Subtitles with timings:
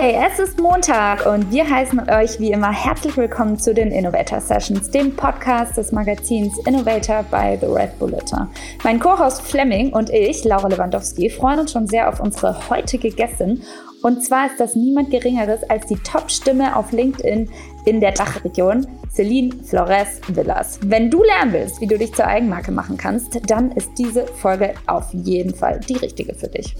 [0.00, 3.92] Hey, hey, es ist Montag und wir heißen euch wie immer herzlich willkommen zu den
[3.92, 8.48] Innovator Sessions, dem Podcast des Magazins Innovator by The Red Bulletin.
[8.82, 13.62] Mein Co-Host Fleming und ich, Laura Lewandowski, freuen uns schon sehr auf unsere heutige Gästin.
[14.00, 17.50] Und zwar ist das niemand Geringeres als die Top-Stimme auf LinkedIn
[17.84, 20.80] in der Dachregion, Celine Flores Villas.
[20.82, 24.72] Wenn du lernen willst, wie du dich zur Eigenmarke machen kannst, dann ist diese Folge
[24.86, 26.74] auf jeden Fall die richtige für dich.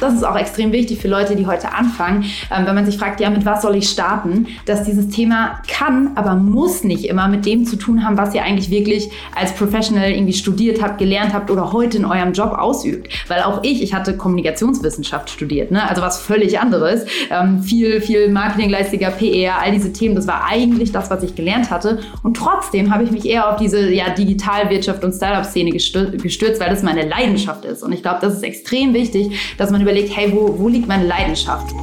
[0.00, 3.20] Das ist auch extrem wichtig für Leute, die heute anfangen, ähm, wenn man sich fragt,
[3.20, 7.46] ja, mit was soll ich starten, dass dieses Thema kann, aber muss nicht immer mit
[7.46, 11.50] dem zu tun haben, was ihr eigentlich wirklich als Professional irgendwie studiert habt, gelernt habt
[11.50, 13.08] oder heute in eurem Job ausübt.
[13.28, 15.88] Weil auch ich, ich hatte Kommunikationswissenschaft studiert, ne?
[15.88, 17.04] also was völlig anderes.
[17.30, 21.70] Ähm, viel, viel Marketingleistiger, PR, all diese Themen, das war eigentlich das, was ich gelernt
[21.70, 22.00] hatte.
[22.22, 26.82] Und trotzdem habe ich mich eher auf diese ja, Digitalwirtschaft und Startup-Szene gestürzt, weil das
[26.82, 27.82] meine Leidenschaft ist.
[27.82, 30.86] Und ich glaube, das ist extrem wichtig, dass man über überlegt, hey, wo, wo liegt
[30.86, 31.74] meine Leidenschaft?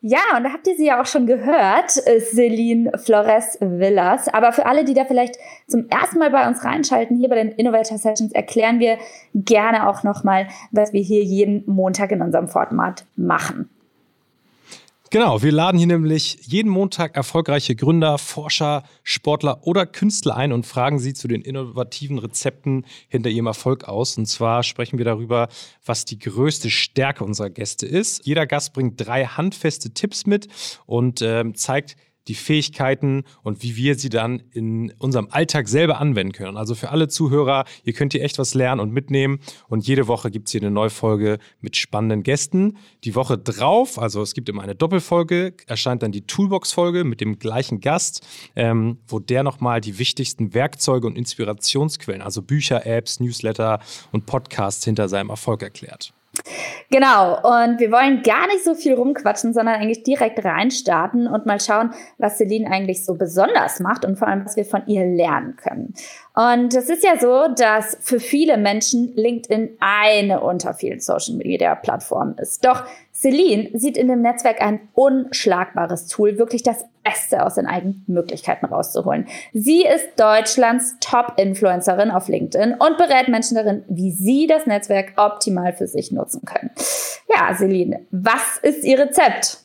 [0.00, 4.28] Ja, und da habt ihr sie ja auch schon gehört, äh, Celine Flores Villas.
[4.28, 5.36] Aber für alle, die da vielleicht
[5.68, 8.98] zum ersten Mal bei uns reinschalten, hier bei den Innovator Sessions, erklären wir
[9.34, 13.70] gerne auch nochmal, was wir hier jeden Montag in unserem Format machen.
[15.14, 20.66] Genau, wir laden hier nämlich jeden Montag erfolgreiche Gründer, Forscher, Sportler oder Künstler ein und
[20.66, 24.18] fragen sie zu den innovativen Rezepten hinter ihrem Erfolg aus.
[24.18, 25.46] Und zwar sprechen wir darüber,
[25.86, 28.26] was die größte Stärke unserer Gäste ist.
[28.26, 30.48] Jeder Gast bringt drei handfeste Tipps mit
[30.84, 31.94] und äh, zeigt,
[32.28, 36.56] die Fähigkeiten und wie wir sie dann in unserem Alltag selber anwenden können.
[36.56, 39.40] Also für alle Zuhörer, ihr könnt hier echt was lernen und mitnehmen.
[39.68, 42.78] Und jede Woche gibt es hier eine neue Folge mit spannenden Gästen.
[43.04, 47.38] Die Woche drauf, also es gibt immer eine Doppelfolge, erscheint dann die Toolbox-Folge mit dem
[47.38, 48.26] gleichen Gast,
[48.56, 53.80] ähm, wo der nochmal die wichtigsten Werkzeuge und Inspirationsquellen, also Bücher, Apps, Newsletter
[54.12, 56.12] und Podcasts hinter seinem Erfolg erklärt.
[56.90, 61.60] Genau, und wir wollen gar nicht so viel rumquatschen, sondern eigentlich direkt reinstarten und mal
[61.60, 65.56] schauen, was Celine eigentlich so besonders macht und vor allem, was wir von ihr lernen
[65.56, 65.94] können.
[66.34, 71.76] Und es ist ja so, dass für viele Menschen LinkedIn eine unter vielen Social Media
[71.76, 72.64] Plattformen ist.
[72.64, 78.02] Doch Celine sieht in dem Netzwerk ein unschlagbares Tool, wirklich das Beste aus den eigenen
[78.08, 79.28] Möglichkeiten rauszuholen.
[79.52, 85.72] Sie ist Deutschlands Top-Influencerin auf LinkedIn und berät Menschen darin, wie sie das Netzwerk optimal
[85.72, 86.70] für sich nutzen können.
[87.28, 89.63] Ja, Celine, was ist Ihr Rezept?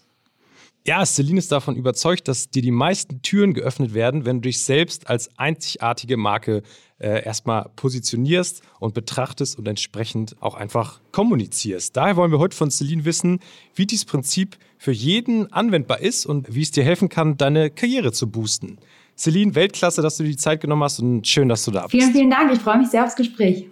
[0.85, 4.63] Ja, Celine ist davon überzeugt, dass dir die meisten Türen geöffnet werden, wenn du dich
[4.63, 6.63] selbst als einzigartige Marke
[6.99, 11.95] äh, erstmal positionierst und betrachtest und entsprechend auch einfach kommunizierst.
[11.95, 13.39] Daher wollen wir heute von Celine wissen,
[13.75, 18.11] wie dieses Prinzip für jeden anwendbar ist und wie es dir helfen kann, deine Karriere
[18.11, 18.77] zu boosten.
[19.17, 21.91] Celine, Weltklasse, dass du dir die Zeit genommen hast und schön, dass du da bist.
[21.91, 22.53] Vielen, vielen Dank.
[22.53, 23.67] Ich freue mich sehr aufs Gespräch.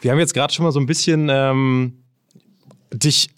[0.00, 2.02] Wir haben jetzt gerade schon mal so ein bisschen ähm,
[2.92, 3.28] dich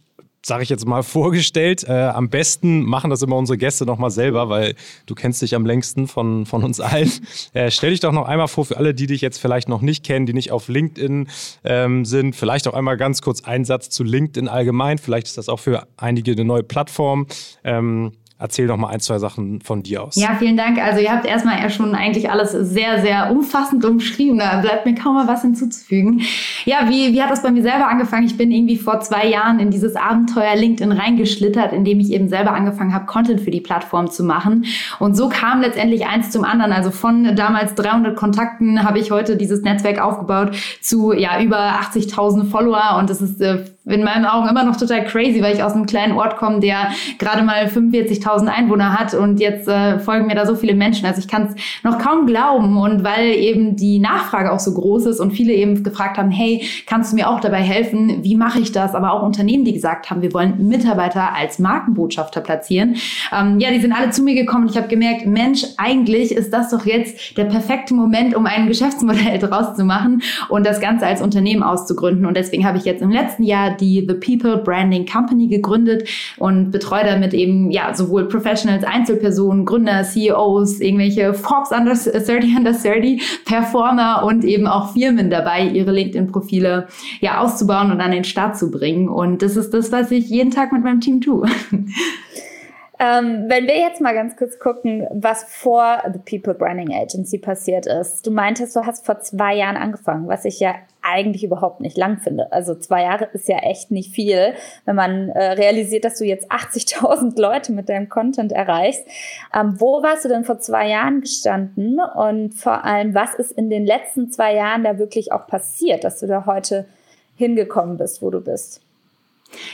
[0.45, 1.85] sage ich jetzt mal, vorgestellt.
[1.89, 4.75] Äh, am besten machen das immer unsere Gäste nochmal selber, weil
[5.07, 7.11] du kennst dich am längsten von, von uns allen.
[7.53, 10.05] Äh, stell dich doch noch einmal vor für alle, die dich jetzt vielleicht noch nicht
[10.05, 11.29] kennen, die nicht auf LinkedIn
[11.63, 12.35] ähm, sind.
[12.35, 14.99] Vielleicht auch einmal ganz kurz einen Satz zu LinkedIn allgemein.
[14.99, 17.27] Vielleicht ist das auch für einige eine neue Plattform.
[17.63, 18.13] Ähm,
[18.45, 20.17] Erzähl doch mal ein, zwei Sachen von dir aus.
[20.17, 20.77] Ja, vielen Dank.
[20.77, 24.37] Also ihr habt erstmal ja schon eigentlich alles sehr, sehr umfassend umschrieben.
[24.37, 26.21] Da bleibt mir kaum mal was hinzuzufügen.
[26.67, 28.27] Ja, wie, wie hat das bei mir selber angefangen?
[28.27, 32.53] Ich bin irgendwie vor zwei Jahren in dieses Abenteuer LinkedIn reingeschlittert, indem ich eben selber
[32.53, 34.67] angefangen habe, Content für die Plattform zu machen.
[34.99, 36.73] Und so kam letztendlich eins zum anderen.
[36.73, 42.51] Also von damals 300 Kontakten habe ich heute dieses Netzwerk aufgebaut zu ja über 80.000
[42.51, 42.99] Follower.
[42.99, 45.85] Und das ist äh, in meinen Augen immer noch total crazy, weil ich aus einem
[45.85, 50.47] kleinen Ort komme, der gerade mal 45.000 Einwohner hat und jetzt äh, folgen mir da
[50.47, 51.05] so viele Menschen.
[51.05, 55.07] Also ich kann es noch kaum glauben und weil eben die Nachfrage auch so groß
[55.07, 58.25] ist und viele eben gefragt haben, hey, kannst du mir auch dabei helfen?
[58.25, 58.95] Wie mache ich das?
[58.95, 62.97] Aber auch Unternehmen, die gesagt haben, wir wollen Mitarbeiter als Markenbotschafter platzieren.
[63.37, 66.55] Ähm, ja, die sind alle zu mir gekommen und ich habe gemerkt, Mensch, eigentlich ist
[66.55, 71.07] das doch jetzt der perfekte Moment, um ein Geschäftsmodell draus zu machen und das Ganze
[71.07, 72.25] als Unternehmen auszugründen.
[72.25, 76.71] Und deswegen habe ich jetzt im letzten Jahr die The People Branding Company gegründet und
[76.71, 83.45] betreue damit eben ja sowohl Professionals, Einzelpersonen, Gründer, CEOs, irgendwelche Forbes Under 30 Under 30
[83.45, 86.89] Performer und eben auch Firmen dabei, ihre LinkedIn-Profile
[87.21, 89.09] ja auszubauen und an den Start zu bringen.
[89.09, 91.47] Und das ist das, was ich jeden Tag mit meinem Team tue.
[93.01, 97.87] Ähm, wenn wir jetzt mal ganz kurz gucken, was vor The People Branding Agency passiert
[97.87, 98.25] ist.
[98.25, 102.19] Du meintest, du hast vor zwei Jahren angefangen, was ich ja eigentlich überhaupt nicht lang
[102.19, 102.53] finde.
[102.53, 104.55] Also zwei Jahre ist ja echt nicht viel,
[104.85, 109.05] wenn man äh, realisiert, dass du jetzt 80.000 Leute mit deinem Content erreichst.
[109.53, 111.99] Ähm, wo warst du denn vor zwei Jahren gestanden?
[111.99, 116.21] Und vor allem, was ist in den letzten zwei Jahren da wirklich auch passiert, dass
[116.21, 116.87] du da heute
[117.35, 118.84] hingekommen bist, wo du bist?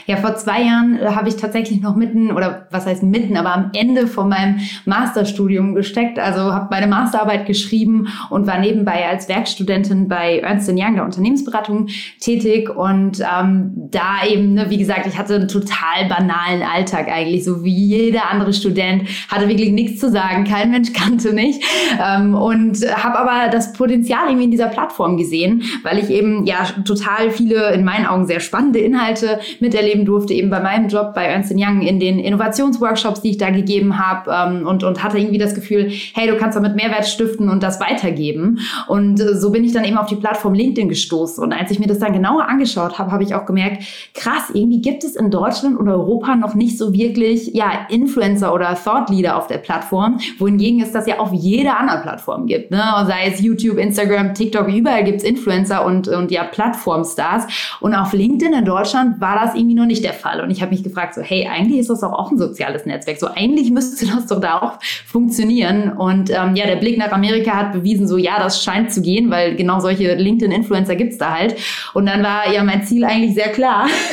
[0.07, 3.53] Ja, vor zwei Jahren äh, habe ich tatsächlich noch mitten, oder was heißt mitten, aber
[3.53, 6.19] am Ende von meinem Masterstudium gesteckt.
[6.19, 11.87] Also habe meine Masterarbeit geschrieben und war nebenbei als Werkstudentin bei Ernst Young, der Unternehmensberatung,
[12.19, 12.69] tätig.
[12.69, 17.63] Und ähm, da eben, ne, wie gesagt, ich hatte einen total banalen Alltag eigentlich, so
[17.63, 19.03] wie jeder andere Student.
[19.29, 21.59] Hatte wirklich nichts zu sagen, kein Mensch kannte mich.
[22.01, 26.65] Ähm, und habe aber das Potenzial irgendwie in dieser Plattform gesehen, weil ich eben ja
[26.85, 31.13] total viele, in meinen Augen sehr spannende Inhalte mit miterleben durfte, eben bei meinem Job
[31.13, 35.17] bei Ernst Young in den Innovationsworkshops, die ich da gegeben habe ähm, und, und hatte
[35.17, 38.59] irgendwie das Gefühl, hey, du kannst damit Mehrwert stiften und das weitergeben.
[38.87, 41.43] Und äh, so bin ich dann eben auf die Plattform LinkedIn gestoßen.
[41.43, 43.83] Und als ich mir das dann genauer angeschaut habe, habe ich auch gemerkt,
[44.13, 48.75] krass, irgendwie gibt es in Deutschland und Europa noch nicht so wirklich ja, Influencer oder
[48.75, 52.71] Thought Leader auf der Plattform, wohingegen es das ja auf jeder anderen Plattform gibt.
[52.71, 52.83] Ne?
[53.07, 57.77] Sei es YouTube, Instagram, TikTok, überall gibt es Influencer und, und ja, Plattformstars.
[57.79, 60.41] Und auf LinkedIn in Deutschland war das irgendwie noch nicht der Fall.
[60.41, 63.19] Und ich habe mich gefragt, so, hey, eigentlich ist das auch, auch ein soziales Netzwerk.
[63.19, 65.93] So, eigentlich müsste das doch da auch funktionieren.
[65.93, 69.29] Und ähm, ja, der Blick nach Amerika hat bewiesen, so, ja, das scheint zu gehen,
[69.29, 71.55] weil genau solche LinkedIn-Influencer gibt's da halt.
[71.93, 73.87] Und dann war ja mein Ziel eigentlich sehr klar.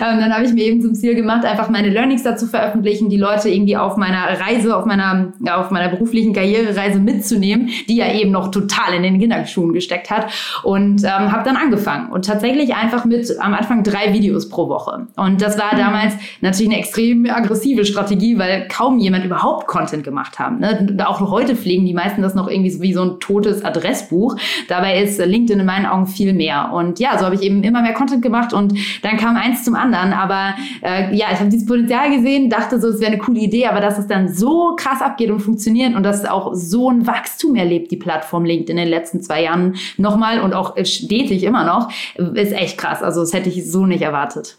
[0.00, 3.16] ähm, dann habe ich mir eben zum Ziel gemacht, einfach meine Learnings dazu veröffentlichen, die
[3.16, 8.12] Leute irgendwie auf meiner Reise, auf meiner, ja, auf meiner beruflichen Karrierereise mitzunehmen, die ja
[8.12, 10.26] eben noch total in den Kinderschuhen gesteckt hat.
[10.62, 12.10] Und ähm, habe dann angefangen.
[12.10, 14.75] Und tatsächlich einfach mit am Anfang drei Videos pro Woche.
[14.76, 15.06] Woche.
[15.16, 20.38] Und das war damals natürlich eine extrem aggressive Strategie, weil kaum jemand überhaupt Content gemacht
[20.38, 20.58] haben.
[20.58, 20.96] Ne?
[21.06, 24.36] Auch heute pflegen die meisten das noch irgendwie wie so ein totes Adressbuch.
[24.68, 26.72] Dabei ist LinkedIn in meinen Augen viel mehr.
[26.72, 29.74] Und ja, so habe ich eben immer mehr Content gemacht und dann kam eins zum
[29.74, 30.12] anderen.
[30.12, 33.66] Aber äh, ja, ich habe dieses Potenzial gesehen, dachte so, es wäre eine coole Idee,
[33.66, 37.54] aber dass es dann so krass abgeht und funktioniert und dass auch so ein Wachstum
[37.54, 41.90] erlebt, die Plattform LinkedIn in den letzten zwei Jahren nochmal und auch stetig immer noch,
[42.34, 43.02] ist echt krass.
[43.02, 44.58] Also das hätte ich so nicht erwartet.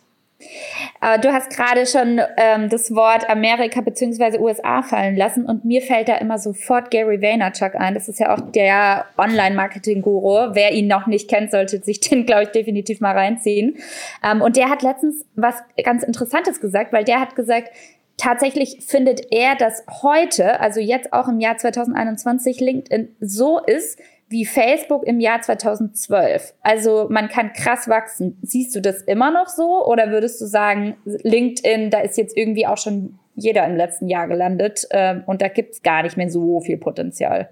[1.21, 4.39] Du hast gerade schon ähm, das Wort Amerika bzw.
[4.39, 7.93] USA fallen lassen und mir fällt da immer sofort Gary Vaynerchuk ein.
[7.93, 10.53] Das ist ja auch der Online-Marketing-Guru.
[10.53, 13.77] Wer ihn noch nicht kennt, sollte sich den, glaube ich, definitiv mal reinziehen.
[14.23, 17.69] Ähm, und der hat letztens was ganz Interessantes gesagt, weil der hat gesagt,
[18.17, 23.99] tatsächlich findet er, dass heute, also jetzt auch im Jahr 2021, LinkedIn so ist,
[24.29, 26.53] wie Facebook im Jahr 2012.
[26.61, 28.37] Also man kann krass wachsen.
[28.41, 32.67] Siehst du das immer noch so oder würdest du sagen, LinkedIn, da ist jetzt irgendwie
[32.67, 36.59] auch schon jeder im letzten Jahr gelandet äh, und da gibt's gar nicht mehr so
[36.59, 37.49] viel Potenzial?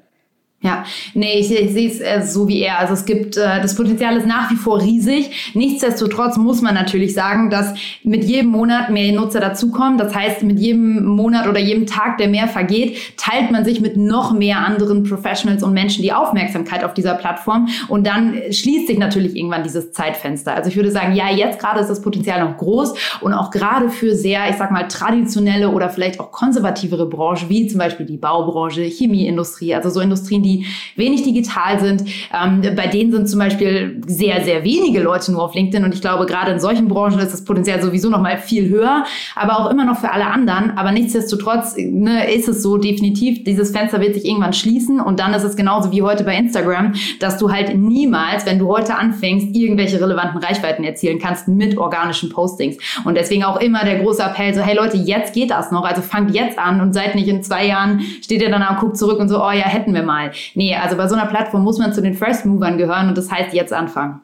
[0.66, 0.84] Ja,
[1.14, 2.80] nee, ich, ich sehe es äh, so wie er.
[2.80, 5.52] Also es gibt, äh, das Potenzial ist nach wie vor riesig.
[5.54, 10.00] Nichtsdestotrotz muss man natürlich sagen, dass mit jedem Monat mehr Nutzer dazukommen.
[10.00, 13.96] Das heißt, mit jedem Monat oder jedem Tag, der mehr vergeht, teilt man sich mit
[13.96, 17.68] noch mehr anderen Professionals und Menschen die Aufmerksamkeit auf dieser Plattform.
[17.88, 20.56] Und dann schließt sich natürlich irgendwann dieses Zeitfenster.
[20.56, 23.90] Also ich würde sagen, ja, jetzt gerade ist das Potenzial noch groß und auch gerade
[23.90, 28.18] für sehr, ich sag mal, traditionelle oder vielleicht auch konservativere Branchen, wie zum Beispiel die
[28.18, 30.55] Baubranche, Chemieindustrie, also so Industrien, die
[30.96, 32.04] wenig digital sind.
[32.34, 36.02] Ähm, bei denen sind zum Beispiel sehr, sehr wenige Leute nur auf LinkedIn und ich
[36.02, 39.72] glaube, gerade in solchen Branchen ist das Potenzial sowieso noch mal viel höher, aber auch
[39.72, 40.78] immer noch für alle anderen.
[40.78, 45.34] Aber nichtsdestotrotz ne, ist es so definitiv, dieses Fenster wird sich irgendwann schließen und dann
[45.34, 49.56] ist es genauso wie heute bei Instagram, dass du halt niemals, wenn du heute anfängst,
[49.56, 52.78] irgendwelche relevanten Reichweiten erzielen kannst mit organischen Postings.
[53.04, 56.02] Und deswegen auch immer der große Appell, so hey Leute, jetzt geht das noch, also
[56.02, 59.20] fangt jetzt an und seid nicht in zwei Jahren, steht ihr dann und guckt zurück
[59.20, 60.32] und so, oh ja, hätten wir mal.
[60.54, 63.32] Nee, also bei so einer Plattform muss man zu den First Movern gehören und das
[63.32, 64.22] heißt jetzt anfangen.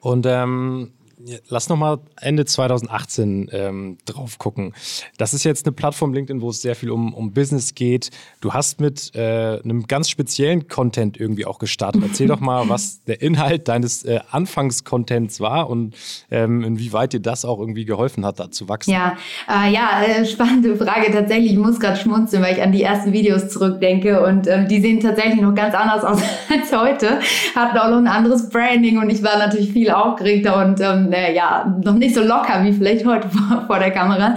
[0.00, 0.92] Und ähm,
[1.48, 4.74] lass noch mal Ende 2018 ähm, drauf gucken.
[5.16, 8.10] Das ist jetzt eine Plattform LinkedIn, wo es sehr viel um, um Business geht.
[8.40, 12.02] Du hast mit äh, einem ganz speziellen Content irgendwie auch gestartet.
[12.06, 15.94] Erzähl doch mal, was der Inhalt deines äh, Anfangscontents war und
[16.30, 18.92] ähm, inwieweit dir das auch irgendwie geholfen hat, da zu wachsen.
[18.92, 19.16] Ja,
[19.48, 21.10] äh, ja, äh, spannende Frage.
[21.12, 24.80] Tatsächlich, ich muss gerade schmunzeln, weil ich an die ersten Videos zurückdenke und ähm, die
[24.80, 27.20] sehen tatsächlich noch ganz anders aus als heute.
[27.54, 31.34] Hatten auch noch ein anderes Branding und ich war natürlich viel aufgeregter und ähm, äh,
[31.34, 34.34] ja, noch nicht so locker wie vielleicht heute vor, vor der Kamera.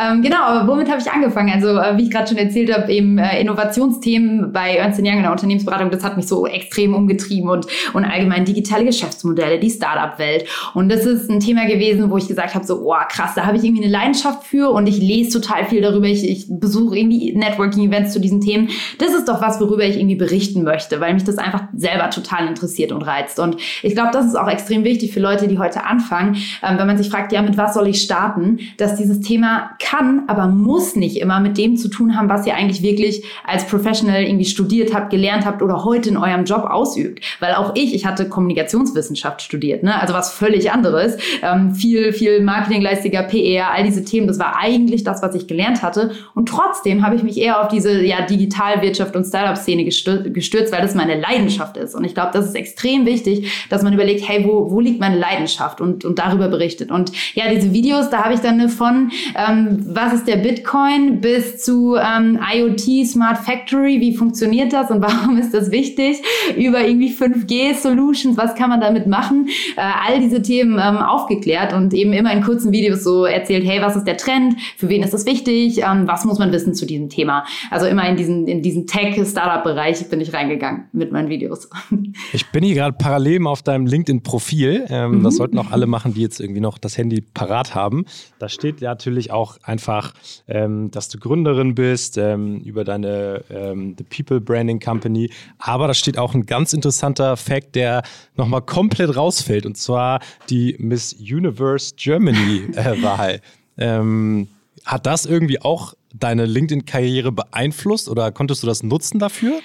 [0.00, 1.52] Ähm, genau, aber womit habe ich angefangen?
[1.52, 5.22] Also, äh, wie ich gerade schon erzählt habe, eben äh, Innovationsthemen bei Ernst Young in
[5.22, 10.46] der Unternehmensberatung, das hat mich so extrem umgetrieben und, und allgemein digitale Geschäftsmodelle, die Startup-Welt.
[10.74, 13.56] Und das ist ein Thema gewesen, wo ich gesagt habe, so, oh krass, da habe
[13.56, 16.06] ich irgendwie eine Leidenschaft für und ich lese total viel darüber.
[16.06, 18.68] Ich, ich besuche irgendwie Networking-Events zu diesen Themen.
[18.98, 22.48] Das ist doch was, worüber ich irgendwie berichten möchte, weil mich das einfach selber total
[22.48, 23.38] interessiert und reizt.
[23.38, 26.78] Und ich glaube, das ist auch extrem wichtig für Leute, die heute anfangen Anfang, ähm,
[26.78, 30.46] wenn man sich fragt, ja, mit was soll ich starten, dass dieses Thema kann, aber
[30.46, 34.44] muss nicht immer mit dem zu tun haben, was ihr eigentlich wirklich als Professional irgendwie
[34.44, 37.24] studiert habt, gelernt habt oder heute in eurem Job ausübt.
[37.40, 40.00] Weil auch ich, ich hatte Kommunikationswissenschaft studiert, ne?
[40.00, 41.16] also was völlig anderes.
[41.42, 45.82] Ähm, viel, viel marketingleistiger PR, all diese Themen, das war eigentlich das, was ich gelernt
[45.82, 46.12] hatte.
[46.34, 50.94] Und trotzdem habe ich mich eher auf diese ja, Digitalwirtschaft und Startup-Szene gestürzt, weil das
[50.94, 51.94] meine Leidenschaft ist.
[51.94, 55.18] Und ich glaube, das ist extrem wichtig, dass man überlegt, hey, wo, wo liegt meine
[55.18, 56.90] Leidenschaft und, und darüber berichtet.
[56.90, 61.62] Und ja, diese Videos, da habe ich dann von, ähm, was ist der Bitcoin, bis
[61.62, 66.18] zu ähm, IoT, Smart Factory, wie funktioniert das und warum ist das wichtig,
[66.56, 71.94] über irgendwie 5G-Solutions, was kann man damit machen, äh, all diese Themen ähm, aufgeklärt und
[71.94, 75.12] eben immer in kurzen Videos so erzählt, hey, was ist der Trend, für wen ist
[75.12, 77.44] das wichtig, ähm, was muss man wissen zu diesem Thema.
[77.70, 81.68] Also immer in diesen, in diesen Tech-Startup-Bereich bin ich reingegangen mit meinen Videos.
[82.32, 84.86] Ich bin hier gerade parallel auf deinem LinkedIn-Profil.
[84.88, 85.22] Ähm, mhm.
[85.24, 88.04] Das sollten auch alle machen, die jetzt irgendwie noch das Handy parat haben.
[88.40, 90.12] Da steht ja natürlich auch einfach,
[90.48, 95.30] ähm, dass du Gründerin bist, ähm, über deine ähm, The People Branding Company.
[95.58, 98.02] Aber da steht auch ein ganz interessanter Fact, der
[98.34, 99.66] nochmal komplett rausfällt.
[99.66, 100.18] Und zwar
[100.50, 103.40] die Miss Universe Germany-Wahl.
[103.76, 104.46] Äh,
[104.84, 109.60] hat das irgendwie auch deine LinkedIn-Karriere beeinflusst oder konntest du das nutzen dafür?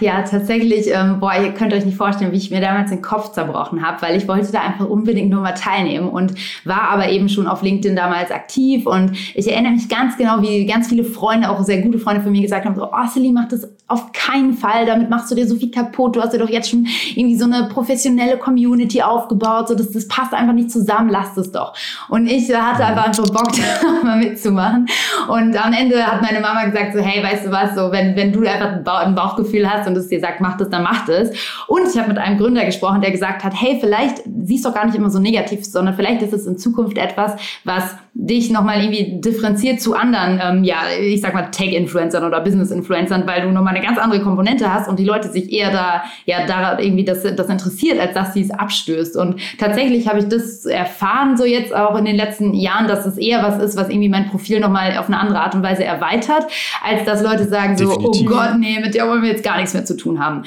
[0.00, 3.32] Ja, tatsächlich, ähm, boah, ihr könnt euch nicht vorstellen, wie ich mir damals den Kopf
[3.32, 6.34] zerbrochen habe, weil ich wollte da einfach unbedingt nur mal teilnehmen und
[6.64, 10.66] war aber eben schon auf LinkedIn damals aktiv und ich erinnere mich ganz genau, wie
[10.66, 13.48] ganz viele Freunde, auch sehr gute Freunde von mir gesagt haben, so, oh, Celine, mach
[13.48, 16.50] das auf keinen Fall, damit machst du dir so viel kaputt, du hast ja doch
[16.50, 21.08] jetzt schon irgendwie so eine professionelle Community aufgebaut, so das, das passt einfach nicht zusammen,
[21.08, 21.74] lass es doch.
[22.08, 23.50] Und ich hatte einfach einfach Bock,
[23.82, 24.86] da mal mitzumachen
[25.28, 28.32] und am Ende hat meine Mama gesagt so, hey, weißt du was, so, wenn, wenn
[28.32, 31.30] du einfach ein Bauchgefühl Bauchgefühl hast und es dir sagt, mach das, dann mach das.
[31.66, 34.76] Und ich habe mit einem Gründer gesprochen, der gesagt hat, hey, vielleicht siehst du doch
[34.76, 38.82] gar nicht immer so negativ, sondern vielleicht ist es in Zukunft etwas, was dich nochmal
[38.82, 43.76] irgendwie differenziert zu anderen, ähm, ja, ich sag mal Tech-Influencern oder Business-Influencern, weil du nochmal
[43.76, 47.22] eine ganz andere Komponente hast und die Leute sich eher da, ja, da irgendwie das,
[47.22, 49.16] das interessiert, als dass sie es abstößt.
[49.16, 53.18] Und tatsächlich habe ich das erfahren, so jetzt auch in den letzten Jahren, dass es
[53.18, 56.44] eher was ist, was irgendwie mein Profil nochmal auf eine andere Art und Weise erweitert,
[56.82, 58.26] als dass Leute sagen so, oh Definitiv.
[58.26, 60.44] oh Gott, nee, mit der wollen wir jetzt gar nichts mehr zu tun haben.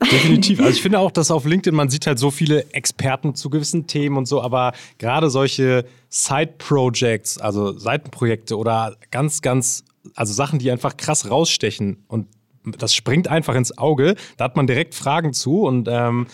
[0.00, 0.60] Definitiv.
[0.60, 3.86] Also ich finde auch, dass auf LinkedIn man sieht halt so viele Experten zu gewissen
[3.86, 10.70] Themen und so, aber gerade solche Side-Projects, also Seitenprojekte oder ganz, ganz, also Sachen, die
[10.70, 12.26] einfach krass rausstechen und
[12.78, 14.14] das springt einfach ins Auge.
[14.36, 16.26] Da hat man direkt Fragen zu und ähm,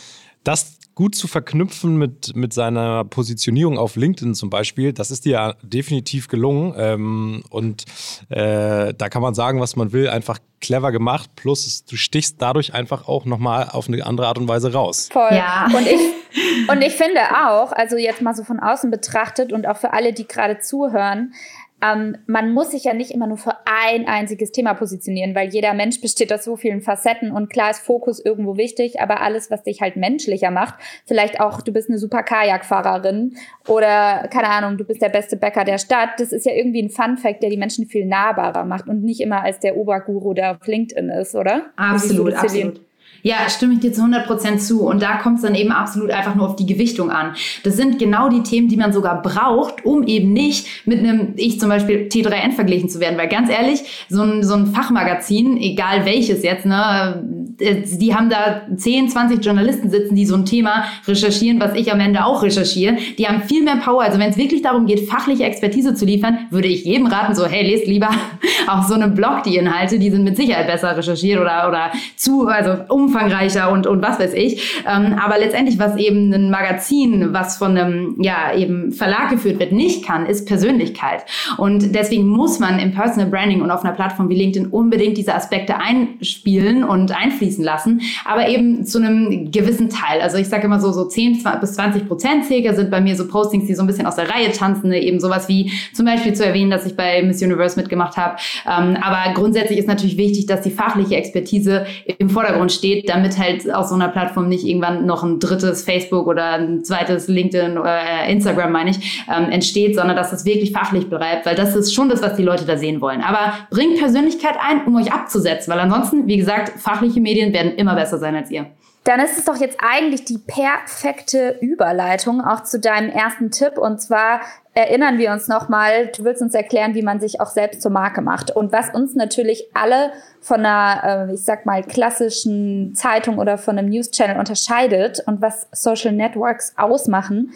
[0.43, 5.31] das gut zu verknüpfen mit, mit seiner Positionierung auf LinkedIn zum Beispiel, das ist dir
[5.31, 6.75] ja definitiv gelungen.
[6.77, 7.85] Ähm, und
[8.31, 11.31] äh, da kann man sagen, was man will, einfach clever gemacht.
[11.37, 15.09] Plus du stichst dadurch einfach auch nochmal auf eine andere Art und Weise raus.
[15.13, 15.31] Voll.
[15.31, 15.69] Ja.
[15.73, 16.01] Und ich,
[16.69, 20.13] und ich finde auch, also jetzt mal so von außen betrachtet und auch für alle,
[20.13, 21.33] die gerade zuhören,
[21.81, 25.75] ähm, man muss sich ja nicht immer nur für ein einziges Thema positionieren, weil jeder
[25.75, 29.63] Mensch besteht aus so vielen Facetten und klar ist Fokus irgendwo wichtig, aber alles, was
[29.63, 30.75] dich halt menschlicher macht,
[31.07, 33.37] vielleicht auch, du bist eine super Kajakfahrerin
[33.69, 36.91] oder keine Ahnung, du bist der beste Bäcker der Stadt, das ist ja irgendwie ein
[36.91, 40.67] Fun-Fact, der die Menschen viel nahbarer macht und nicht immer als der Oberguru, der auf
[40.67, 41.67] LinkedIn ist, oder?
[41.77, 42.88] Absolut, absolut.
[43.23, 44.83] Ja, stimme ich dir zu 100 Prozent zu.
[44.83, 47.35] Und da kommt es dann eben absolut einfach nur auf die Gewichtung an.
[47.65, 51.59] Das sind genau die Themen, die man sogar braucht, um eben nicht mit einem, ich
[51.59, 53.19] zum Beispiel, T3N verglichen zu werden.
[53.19, 57.23] Weil ganz ehrlich, so ein, so ein Fachmagazin, egal welches jetzt, ne,
[57.61, 62.01] die haben da 10, 20 Journalisten sitzen, die so ein Thema recherchieren, was ich am
[62.01, 62.97] Ende auch recherchiere.
[63.19, 64.03] Die haben viel mehr Power.
[64.03, 67.47] Also wenn es wirklich darum geht, fachliche Expertise zu liefern, würde ich jedem raten, so,
[67.47, 68.11] hey, lest lieber
[68.69, 72.47] auf so einem Blog die Inhalte, die sind mit Sicherheit besser recherchiert oder, oder zu,
[72.47, 74.83] also umfangreicher und, und was weiß ich.
[74.87, 79.73] Ähm, aber letztendlich, was eben ein Magazin, was von einem, ja, eben Verlag geführt wird,
[79.73, 81.25] nicht kann, ist Persönlichkeit.
[81.57, 85.35] Und deswegen muss man im Personal Branding und auf einer Plattform wie LinkedIn unbedingt diese
[85.35, 90.21] Aspekte einspielen und einfließen einfließen lassen, aber eben zu einem gewissen Teil.
[90.21, 93.27] Also ich sage immer so, so 10 bis 20 Prozent circa sind bei mir so
[93.27, 95.01] Postings, die so ein bisschen aus der Reihe tanzen, ne?
[95.01, 98.37] eben sowas wie zum Beispiel zu erwähnen, dass ich bei Miss Universe mitgemacht habe.
[98.67, 101.87] Ähm, aber grundsätzlich ist natürlich wichtig, dass die fachliche Expertise
[102.19, 106.27] im Vordergrund steht, damit halt aus so einer Plattform nicht irgendwann noch ein drittes Facebook
[106.27, 110.73] oder ein zweites LinkedIn oder äh, Instagram, meine ich, ähm, entsteht, sondern dass es wirklich
[110.73, 113.23] fachlich bleibt, weil das ist schon das, was die Leute da sehen wollen.
[113.23, 117.77] Aber bringt Persönlichkeit ein, um euch abzusetzen, weil ansonsten, wie gesagt, fachliche Medien Medien werden
[117.77, 118.67] immer besser sein als ihr.
[119.05, 124.03] Dann ist es doch jetzt eigentlich die perfekte Überleitung auch zu deinem ersten Tipp und
[124.03, 124.41] zwar
[124.75, 128.21] erinnern wir uns nochmal, du willst uns erklären, wie man sich auch selbst zur Marke
[128.21, 128.55] macht.
[128.55, 133.79] Und was uns natürlich alle von einer, äh, ich sag mal, klassischen Zeitung oder von
[133.79, 137.53] einem News-Channel unterscheidet und was Social Networks ausmachen,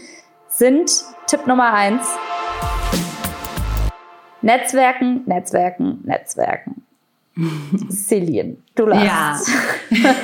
[0.48, 0.90] sind
[1.26, 2.02] Tipp Nummer eins.
[4.40, 6.82] Netzwerken, Netzwerken, Netzwerken.
[7.90, 9.50] Celine, du lachst.
[9.90, 10.14] Ja.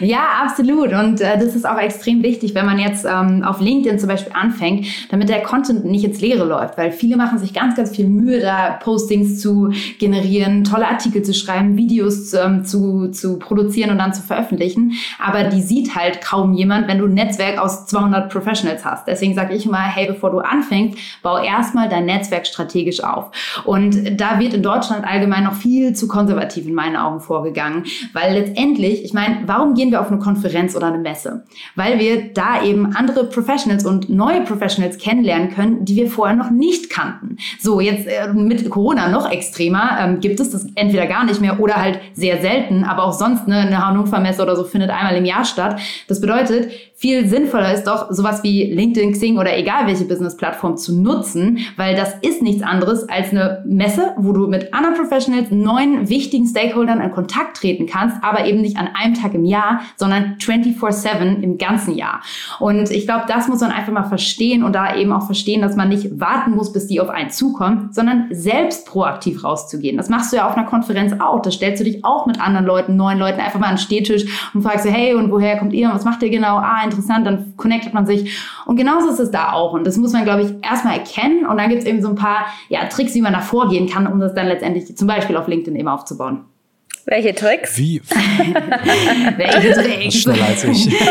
[0.00, 0.92] ja, absolut.
[0.92, 4.32] Und äh, das ist auch extrem wichtig, wenn man jetzt ähm, auf LinkedIn zum Beispiel
[4.34, 8.08] anfängt, damit der Content nicht ins Leere läuft, weil viele machen sich ganz, ganz viel
[8.08, 13.98] Mühe, da Postings zu generieren, tolle Artikel zu schreiben, Videos ähm, zu, zu produzieren und
[13.98, 14.92] dann zu veröffentlichen.
[15.18, 19.06] Aber die sieht halt kaum jemand, wenn du ein Netzwerk aus 200 Professionals hast.
[19.06, 23.30] Deswegen sage ich immer, hey, bevor du anfängst, bau erstmal dein Netzwerk strategisch auf.
[23.64, 28.34] Und da wird in Deutschland allgemein noch viel zu konservativ in meinen Augen vorgegangen, weil
[28.34, 31.44] letztendlich, ich meine, warum gehen wir auf eine Konferenz oder eine Messe?
[31.74, 36.50] Weil wir da eben andere Professionals und neue Professionals kennenlernen können, die wir vorher noch
[36.50, 37.36] nicht kannten.
[37.60, 41.60] So, jetzt äh, mit Corona noch extremer ähm, gibt es das entweder gar nicht mehr
[41.60, 45.16] oder halt sehr selten, aber auch sonst ne, eine Hannover Messe oder so findet einmal
[45.16, 45.80] im Jahr statt.
[46.08, 50.94] Das bedeutet, viel sinnvoller ist doch, sowas wie LinkedIn, Xing oder egal welche Business-Plattform zu
[50.94, 56.08] nutzen, weil das ist nichts anderes als eine Messe, wo du mit anderen Professionals, neuen
[56.08, 60.36] wichtigen Stakeholdern in Kontakt treten kannst, aber eben nicht an einem Tag im Jahr, sondern
[60.38, 62.22] 24-7 im ganzen Jahr.
[62.60, 65.74] Und ich glaube, das muss man einfach mal verstehen und da eben auch verstehen, dass
[65.74, 69.96] man nicht warten muss, bis die auf einen zukommen, sondern selbst proaktiv rauszugehen.
[69.96, 71.42] Das machst du ja auf einer Konferenz auch.
[71.42, 74.24] Da stellst du dich auch mit anderen Leuten, neuen Leuten einfach mal an den Stehtisch
[74.54, 75.90] und fragst, hey, und woher kommt ihr?
[75.92, 76.58] Was macht ihr genau?
[76.58, 78.38] Ah, interessant, dann connectet man sich.
[78.66, 79.72] Und genauso ist es da auch.
[79.72, 81.46] Und das muss man, glaube ich, erstmal erkennen.
[81.46, 84.06] Und dann gibt es eben so ein paar ja, Tricks, wie man da vorgehen kann,
[84.06, 86.44] um das dann letztendlich zum Beispiel auf LinkedIn eben aufzubauen.
[87.06, 87.76] Welche Tricks?
[87.78, 88.00] Wie?
[89.36, 90.14] Welche Tricks?
[90.14, 90.88] Schneller als ich.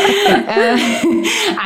[0.44, 0.76] Äh,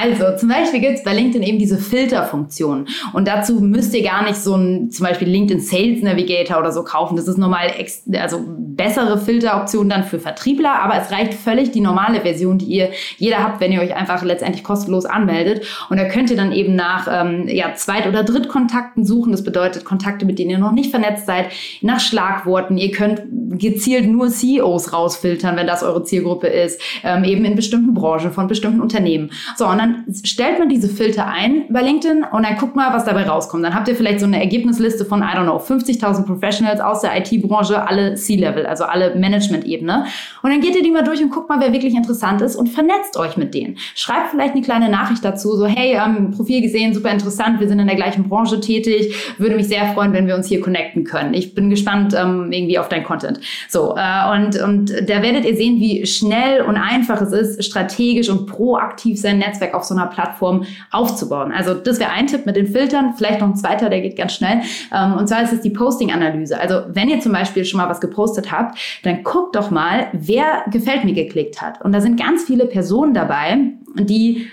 [0.01, 2.87] also, zum Beispiel gibt es bei LinkedIn eben diese Filterfunktion.
[3.13, 6.85] Und dazu müsst ihr gar nicht so ein, zum Beispiel LinkedIn Sales Navigator oder so
[6.85, 7.17] kaufen.
[7.17, 7.73] Das ist normal,
[8.15, 12.91] also bessere Filteroption dann für Vertriebler, aber es reicht völlig die normale Version, die ihr
[13.17, 15.67] jeder habt, wenn ihr euch einfach letztendlich kostenlos anmeldet.
[15.91, 19.33] Und da könnt ihr dann eben nach ähm, ja, Zweit- oder Drittkontakten suchen.
[19.33, 21.47] Das bedeutet Kontakte, mit denen ihr noch nicht vernetzt seid,
[21.83, 22.79] nach Schlagworten.
[22.79, 23.23] Ihr könnt
[23.59, 28.33] gezielt nur nur CEOs rausfiltern, wenn das eure Zielgruppe ist, ähm, eben in bestimmten Branchen
[28.33, 29.31] von bestimmten Unternehmen.
[29.57, 33.05] So, und dann stellt man diese Filter ein bei LinkedIn und dann guckt mal, was
[33.05, 33.65] dabei rauskommt.
[33.65, 37.17] Dann habt ihr vielleicht so eine Ergebnisliste von, I don't know, 50.000 Professionals aus der
[37.17, 40.07] IT-Branche, alle C-Level, also alle Management-Ebene.
[40.43, 42.69] Und dann geht ihr die mal durch und guckt mal, wer wirklich interessant ist und
[42.69, 43.79] vernetzt euch mit denen.
[43.95, 47.79] Schreibt vielleicht eine kleine Nachricht dazu, so, hey, ähm, Profil gesehen, super interessant, wir sind
[47.79, 51.35] in der gleichen Branche tätig, würde mich sehr freuen, wenn wir uns hier connecten können.
[51.35, 53.41] Ich bin gespannt ähm, irgendwie auf dein Content.
[53.69, 54.01] So, äh,
[54.35, 59.21] und, und da werdet ihr sehen, wie schnell und einfach es ist, strategisch und proaktiv
[59.21, 61.53] sein Netzwerk auf so einer Plattform aufzubauen.
[61.53, 64.35] Also das wäre ein Tipp mit den Filtern, vielleicht noch ein zweiter, der geht ganz
[64.35, 64.61] schnell.
[64.95, 66.61] Ähm, und zwar ist es die Posting-Analyse.
[66.61, 70.65] Also wenn ihr zum Beispiel schon mal was gepostet habt, dann guckt doch mal, wer
[70.71, 71.83] gefällt mir geklickt hat.
[71.83, 73.59] Und da sind ganz viele Personen dabei,
[73.95, 74.49] die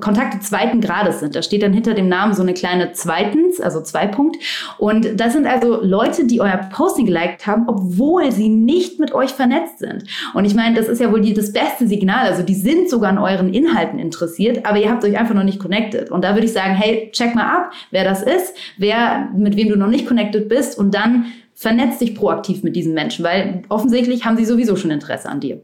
[0.00, 1.34] Kontakte zweiten Grades sind.
[1.34, 4.36] Da steht dann hinter dem Namen so eine kleine Zweitens, also Zwei-Punkt.
[4.78, 9.30] Und das sind also Leute, die euer Posting geliked haben, obwohl sie nicht mit euch
[9.30, 10.04] vernetzt sind.
[10.34, 12.26] Und ich meine, das ist ja wohl die, das beste Signal.
[12.26, 15.58] Also die sind sogar an euren Inhalten interessiert, aber ihr habt euch einfach noch nicht
[15.58, 16.10] connected.
[16.10, 19.68] Und da würde ich sagen, hey, check mal ab, wer das ist, wer, mit wem
[19.68, 24.24] du noch nicht connected bist und dann vernetz dich proaktiv mit diesen Menschen, weil offensichtlich
[24.24, 25.60] haben sie sowieso schon Interesse an dir.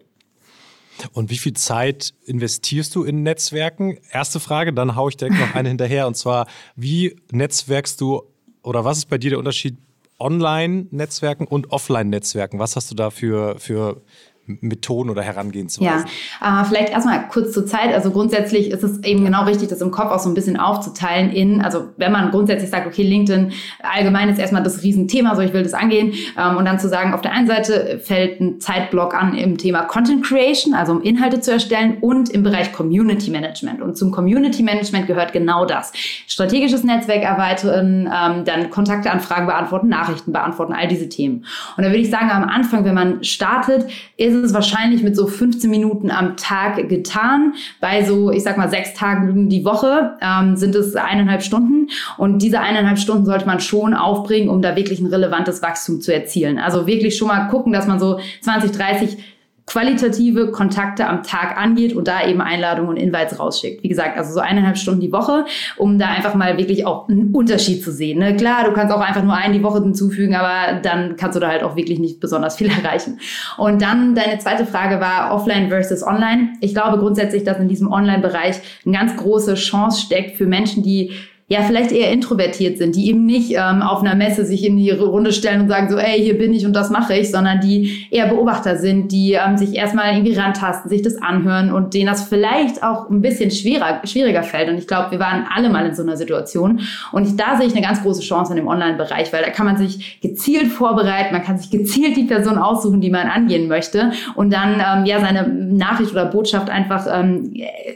[1.12, 3.98] Und wie viel Zeit investierst du in Netzwerken?
[4.10, 6.06] Erste Frage, dann haue ich direkt noch eine hinterher.
[6.06, 8.22] Und zwar, wie netzwerkst du
[8.62, 9.76] oder was ist bei dir der Unterschied
[10.18, 12.58] Online-Netzwerken und Offline-Netzwerken?
[12.58, 14.02] Was hast du da für, für
[14.46, 16.06] Methoden oder Herangehensweisen?
[16.40, 17.92] Ja, äh, vielleicht erstmal kurz zur Zeit.
[17.92, 21.30] Also grundsätzlich ist es eben genau richtig, das im Kopf auch so ein bisschen aufzuteilen
[21.30, 25.52] in, also wenn man grundsätzlich sagt, okay, LinkedIn allgemein ist erstmal das Riesenthema, so ich
[25.52, 29.14] will das angehen ähm, und dann zu sagen, auf der einen Seite fällt ein Zeitblock
[29.14, 33.82] an im Thema Content Creation, also um Inhalte zu erstellen und im Bereich Community Management.
[33.82, 35.92] Und zum Community Management gehört genau das.
[36.26, 41.44] Strategisches Netzwerk erweitern, ähm, dann Kontakteanfragen beantworten, Nachrichten beantworten, all diese Themen.
[41.76, 45.26] Und da würde ich sagen, am Anfang, wenn man startet, ist es wahrscheinlich mit so
[45.26, 47.54] 15 Minuten am Tag getan.
[47.80, 51.88] Bei so, ich sag mal, sechs Tagen die Woche ähm, sind es eineinhalb Stunden.
[52.18, 56.12] Und diese eineinhalb Stunden sollte man schon aufbringen, um da wirklich ein relevantes Wachstum zu
[56.12, 56.58] erzielen.
[56.58, 59.18] Also wirklich schon mal gucken, dass man so 20, 30
[59.66, 63.82] qualitative Kontakte am Tag angeht und da eben Einladungen und Invites rausschickt.
[63.82, 65.44] Wie gesagt, also so eineinhalb Stunden die Woche,
[65.76, 68.20] um da einfach mal wirklich auch einen Unterschied zu sehen.
[68.20, 68.36] Ne?
[68.36, 71.48] Klar, du kannst auch einfach nur einen die Woche hinzufügen, aber dann kannst du da
[71.48, 73.18] halt auch wirklich nicht besonders viel erreichen.
[73.58, 76.50] Und dann deine zweite Frage war offline versus online.
[76.60, 81.10] Ich glaube grundsätzlich, dass in diesem Online-Bereich eine ganz große Chance steckt für Menschen, die
[81.48, 84.90] ja, vielleicht eher introvertiert sind, die eben nicht ähm, auf einer Messe sich in die
[84.90, 88.08] Runde stellen und sagen so, ey, hier bin ich und das mache ich, sondern die
[88.10, 92.24] eher Beobachter sind, die ähm, sich erstmal irgendwie rantasten, sich das anhören und denen das
[92.24, 94.68] vielleicht auch ein bisschen schwerer, schwieriger fällt.
[94.68, 96.80] Und ich glaube, wir waren alle mal in so einer Situation.
[97.12, 99.66] Und ich, da sehe ich eine ganz große Chance in dem Online-Bereich, weil da kann
[99.66, 104.10] man sich gezielt vorbereiten, man kann sich gezielt die Person aussuchen, die man angehen möchte
[104.34, 107.54] und dann ähm, ja seine Nachricht oder Botschaft einfach ähm,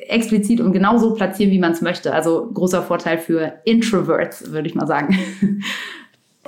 [0.08, 2.14] explizit und genauso platzieren, wie man es möchte.
[2.14, 5.16] Also großer Vorteil für für Introverts, würde ich mal sagen.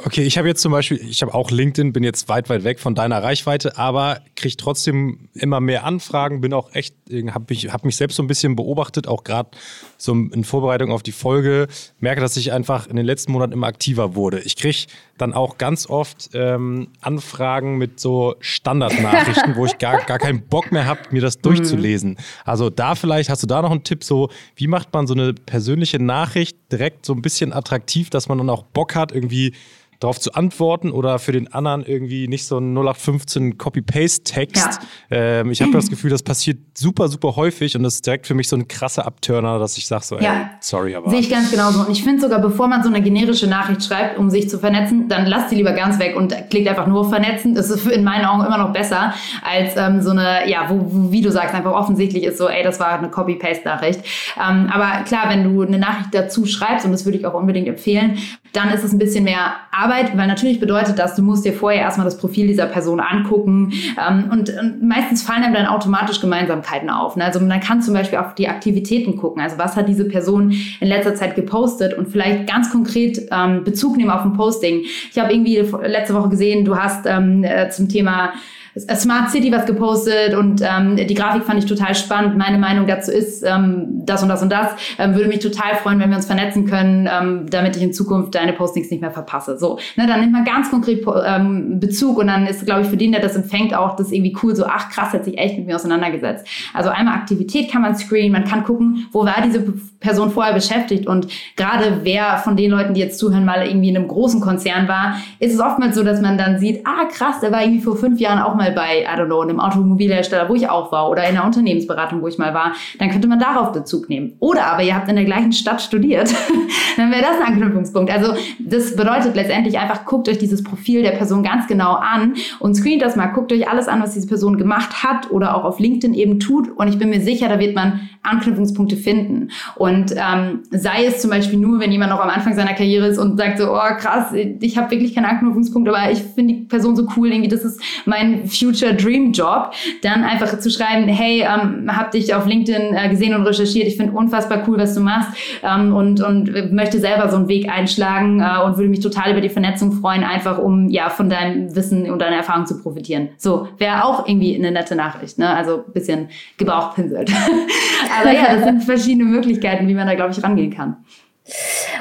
[0.05, 2.81] Okay, ich habe jetzt zum Beispiel, ich habe auch LinkedIn, bin jetzt weit, weit weg
[2.81, 6.97] von deiner Reichweite, aber kriege trotzdem immer mehr Anfragen, bin auch echt,
[7.29, 9.51] habe mich, hab mich selbst so ein bisschen beobachtet, auch gerade
[9.99, 11.69] so in Vorbereitung auf die Folge,
[12.01, 14.41] merke, dass ich einfach in den letzten Monaten immer aktiver wurde.
[14.41, 14.87] Ich kriege
[15.19, 20.73] dann auch ganz oft ähm, Anfragen mit so Standardnachrichten, wo ich gar, gar keinen Bock
[20.73, 22.19] mehr habe, mir das durchzulesen.
[22.45, 25.33] Also da vielleicht, hast du da noch einen Tipp, so wie macht man so eine
[25.33, 29.55] persönliche Nachricht direkt so ein bisschen attraktiv, dass man dann auch Bock hat, irgendwie
[30.03, 34.81] darauf zu antworten oder für den anderen irgendwie nicht so ein 0815 Copy-Paste-Text.
[35.11, 35.17] Ja.
[35.17, 38.35] Ähm, ich habe das Gefühl, das passiert super, super häufig und das ist direkt für
[38.35, 40.51] mich so ein krasser Abturner, dass ich sage so, ey, ja.
[40.61, 41.11] sorry, aber.
[41.11, 41.81] Sehe ich ganz genauso.
[41.81, 45.09] Und ich finde sogar, bevor man so eine generische Nachricht schreibt, um sich zu vernetzen,
[45.09, 47.55] dann lasst die lieber ganz weg und klickt einfach nur vernetzen.
[47.55, 51.13] Das ist in meinen Augen immer noch besser als ähm, so eine, ja, wo, wo,
[51.13, 54.01] wie du sagst, einfach offensichtlich ist so, ey, das war eine Copy-Paste-Nachricht.
[54.37, 57.69] Ähm, aber klar, wenn du eine Nachricht dazu schreibst, und das würde ich auch unbedingt
[57.69, 58.19] empfehlen,
[58.53, 61.81] dann ist es ein bisschen mehr Arbeit, weil natürlich bedeutet das, du musst dir vorher
[61.81, 66.91] erstmal das Profil dieser Person angucken ähm, und, und, meistens fallen einem dann automatisch Gemeinsamkeiten
[66.91, 67.17] auf.
[67.17, 67.25] Ne?
[67.25, 69.43] Also man kann zum Beispiel auf die Aktivitäten gucken.
[69.43, 73.97] Also was hat diese Person in letzter Zeit gepostet und vielleicht ganz konkret ähm, Bezug
[73.97, 74.83] nehmen auf ein Posting.
[75.11, 78.33] Ich habe irgendwie letzte Woche gesehen, du hast ähm, äh, zum Thema
[78.79, 82.39] Smart City was gepostet und ähm, die Grafik fand ich total spannend.
[82.39, 84.73] Meine Meinung dazu ist ähm, das und das und das.
[84.99, 88.35] Ähm, würde mich total freuen, wenn wir uns vernetzen können, ähm, damit ich in Zukunft
[88.35, 89.59] deine Postings nicht mehr verpasse.
[89.59, 92.97] So, ne, dann nimmt man ganz konkret ähm, Bezug und dann ist, glaube ich, für
[92.97, 94.57] den, der das empfängt, auch das irgendwie cool.
[94.57, 96.47] So, ach krass, hat sich echt mit mir auseinandergesetzt.
[96.73, 99.65] Also einmal Aktivität kann man screenen, man kann gucken, wo war diese
[100.03, 103.97] Person vorher beschäftigt und gerade wer von den Leuten, die jetzt zuhören, mal irgendwie in
[103.97, 107.53] einem großen Konzern war, ist es oftmals so, dass man dann sieht, ah krass, der
[107.53, 110.69] war irgendwie vor fünf Jahren auch mal bei, I don't know, einem Automobilhersteller, wo ich
[110.69, 114.09] auch war, oder in einer Unternehmensberatung, wo ich mal war, dann könnte man darauf Bezug
[114.09, 114.35] nehmen.
[114.41, 116.33] Oder aber ihr habt in der gleichen Stadt studiert,
[116.97, 118.13] dann wäre das ein Anknüpfungspunkt.
[118.13, 122.75] Also das bedeutet letztendlich einfach, guckt euch dieses Profil der Person ganz genau an und
[122.75, 125.79] screent das mal, guckt euch alles an, was diese Person gemacht hat oder auch auf
[125.79, 126.69] LinkedIn eben tut.
[126.77, 129.51] Und ich bin mir sicher, da wird man Anknüpfungspunkte finden.
[129.77, 133.19] Und ähm, sei es zum Beispiel nur, wenn jemand noch am Anfang seiner Karriere ist
[133.19, 136.97] und sagt so, oh krass, ich habe wirklich keinen Anknüpfungspunkt, aber ich finde die Person
[136.97, 141.91] so cool, irgendwie, das ist mein Future Dream Job, dann einfach zu schreiben, hey, ähm,
[141.97, 145.31] hab dich auf LinkedIn äh, gesehen und recherchiert, ich finde unfassbar cool, was du machst
[145.63, 149.41] ähm, und, und möchte selber so einen Weg einschlagen äh, und würde mich total über
[149.41, 153.29] die Vernetzung freuen, einfach um ja von deinem Wissen und deiner Erfahrung zu profitieren.
[153.37, 155.49] So, wäre auch irgendwie eine nette Nachricht, ne?
[155.55, 157.31] Also bisschen gebauchpinselt.
[158.21, 161.05] Aber ja, das sind verschiedene Möglichkeiten, wie man da, glaube ich, rangehen kann.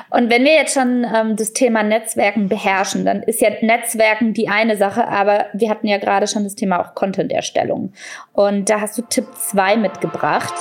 [0.10, 4.50] Und wenn wir jetzt schon ähm, das Thema Netzwerken beherrschen, dann ist ja Netzwerken die
[4.50, 7.94] eine Sache, aber wir hatten ja gerade schon das Thema auch Content-Erstellung.
[8.34, 10.54] Und da hast du Tipp 2 mitgebracht.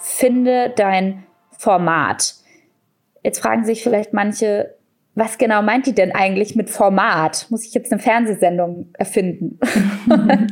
[0.00, 1.24] Finde dein
[1.56, 2.34] Format.
[3.22, 4.75] Jetzt fragen sich vielleicht manche,
[5.16, 7.46] was genau meint die denn eigentlich mit Format?
[7.48, 9.58] Muss ich jetzt eine Fernsehsendung erfinden?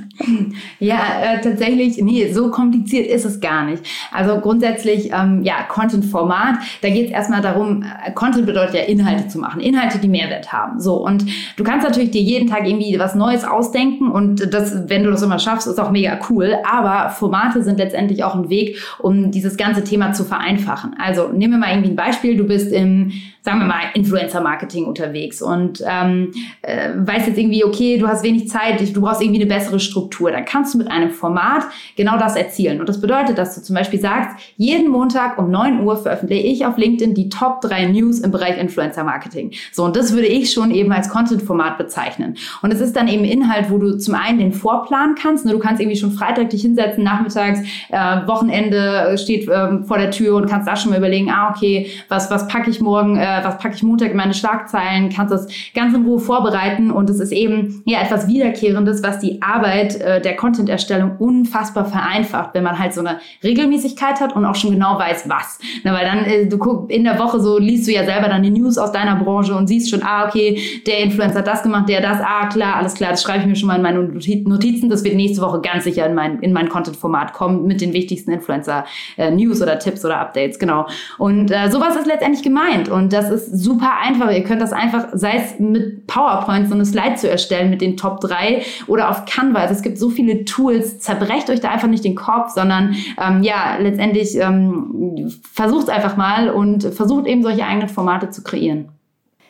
[0.78, 3.82] ja, äh, tatsächlich, nee, so kompliziert ist es gar nicht.
[4.10, 9.28] Also grundsätzlich, ähm, ja, Content-Format, da geht es erstmal darum, äh, Content bedeutet ja Inhalte
[9.28, 10.80] zu machen, Inhalte, die Mehrwert haben.
[10.80, 15.04] So, und du kannst natürlich dir jeden Tag irgendwie was Neues ausdenken und das, wenn
[15.04, 16.56] du das immer schaffst, ist auch mega cool.
[16.64, 20.96] Aber Formate sind letztendlich auch ein Weg, um dieses ganze Thema zu vereinfachen.
[20.98, 23.12] Also nehmen wir mal irgendwie ein Beispiel, du bist im
[23.44, 28.48] sagen wir mal, Influencer-Marketing unterwegs und ähm, äh, weißt jetzt irgendwie, okay, du hast wenig
[28.48, 32.36] Zeit, du brauchst irgendwie eine bessere Struktur, dann kannst du mit einem Format genau das
[32.36, 32.80] erzielen.
[32.80, 36.64] Und das bedeutet, dass du zum Beispiel sagst, jeden Montag um 9 Uhr veröffentliche ich
[36.64, 39.52] auf LinkedIn die Top 3 News im Bereich Influencer-Marketing.
[39.72, 42.36] So, und das würde ich schon eben als Content-Format bezeichnen.
[42.62, 45.58] Und es ist dann eben Inhalt, wo du zum einen den Vorplan kannst, ne, du
[45.58, 50.48] kannst irgendwie schon Freitag dich hinsetzen, nachmittags, äh, Wochenende steht äh, vor der Tür und
[50.48, 53.58] kannst da schon mal überlegen, ah, okay, was, was packe ich morgen äh, äh, was
[53.58, 57.32] packe ich Montag in meine Schlagzeilen, kannst das ganz in Ruhe vorbereiten und es ist
[57.32, 62.94] eben ja etwas Wiederkehrendes, was die Arbeit äh, der Content-Erstellung unfassbar vereinfacht, wenn man halt
[62.94, 65.58] so eine Regelmäßigkeit hat und auch schon genau weiß, was.
[65.82, 68.42] Na, weil dann, äh, du guck, in der Woche so liest du ja selber dann
[68.42, 71.88] die News aus deiner Branche und siehst schon, ah, okay, der Influencer hat das gemacht,
[71.88, 74.88] der das, ah, klar, alles klar, das schreibe ich mir schon mal in meine Notizen,
[74.88, 78.32] das wird nächste Woche ganz sicher in mein, in mein Content-Format kommen mit den wichtigsten
[78.32, 80.86] Influencer-News äh, oder Tipps oder Updates, genau.
[81.18, 84.30] Und äh, sowas ist letztendlich gemeint und das ist super einfach.
[84.30, 87.96] Ihr könnt das einfach, sei es mit PowerPoint so eine Slide zu erstellen mit den
[87.96, 89.60] Top 3 oder auf Canva.
[89.60, 93.42] Also es gibt so viele Tools, zerbrecht euch da einfach nicht den Kopf, sondern ähm,
[93.42, 98.88] ja, letztendlich ähm, versucht es einfach mal und versucht eben solche eigenen Formate zu kreieren.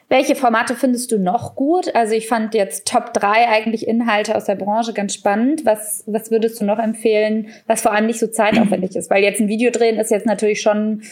[0.09, 1.95] Welche Formate findest du noch gut?
[1.95, 5.65] Also ich fand jetzt Top 3 eigentlich Inhalte aus der Branche ganz spannend.
[5.65, 9.11] Was, was würdest du noch empfehlen, was vor allem nicht so zeitaufwendig ist?
[9.11, 11.03] Weil jetzt ein Video drehen ist jetzt natürlich schon ein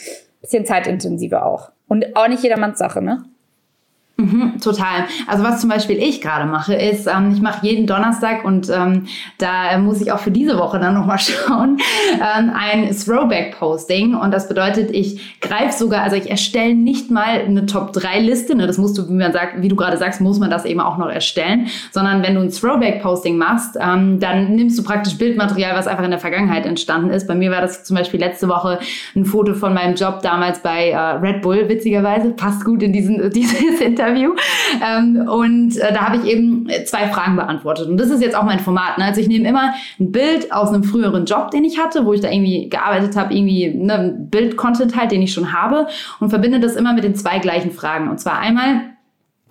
[0.42, 1.70] bisschen zeitintensiver auch.
[1.92, 3.22] Und auch nicht jedermanns Sache, ne?
[4.22, 5.06] Mhm, total.
[5.26, 9.06] Also was zum Beispiel ich gerade mache, ist, ähm, ich mache jeden Donnerstag und ähm,
[9.38, 11.78] da muss ich auch für diese Woche dann nochmal schauen,
[12.14, 14.14] ähm, ein Throwback-Posting.
[14.14, 18.78] Und das bedeutet, ich greife sogar, also ich erstelle nicht mal eine Top-3-Liste, ne, das
[18.78, 21.08] musst du, wie man sagt, wie du gerade sagst, muss man das eben auch noch
[21.08, 26.04] erstellen, sondern wenn du ein Throwback-Posting machst, ähm, dann nimmst du praktisch Bildmaterial, was einfach
[26.04, 27.26] in der Vergangenheit entstanden ist.
[27.26, 28.78] Bei mir war das zum Beispiel letzte Woche
[29.16, 33.30] ein Foto von meinem Job damals bei äh, Red Bull, witzigerweise, passt gut in diesen,
[33.34, 34.11] dieses Interview.
[34.12, 34.34] Interview.
[34.82, 37.88] Ähm, und äh, da habe ich eben zwei Fragen beantwortet.
[37.88, 38.98] Und das ist jetzt auch mein Format.
[38.98, 39.04] Ne?
[39.04, 42.20] Also ich nehme immer ein Bild aus einem früheren Job, den ich hatte, wo ich
[42.20, 45.86] da irgendwie gearbeitet habe, irgendwie ne, Bild-Content halt, den ich schon habe
[46.20, 48.08] und verbinde das immer mit den zwei gleichen Fragen.
[48.08, 48.91] Und zwar einmal,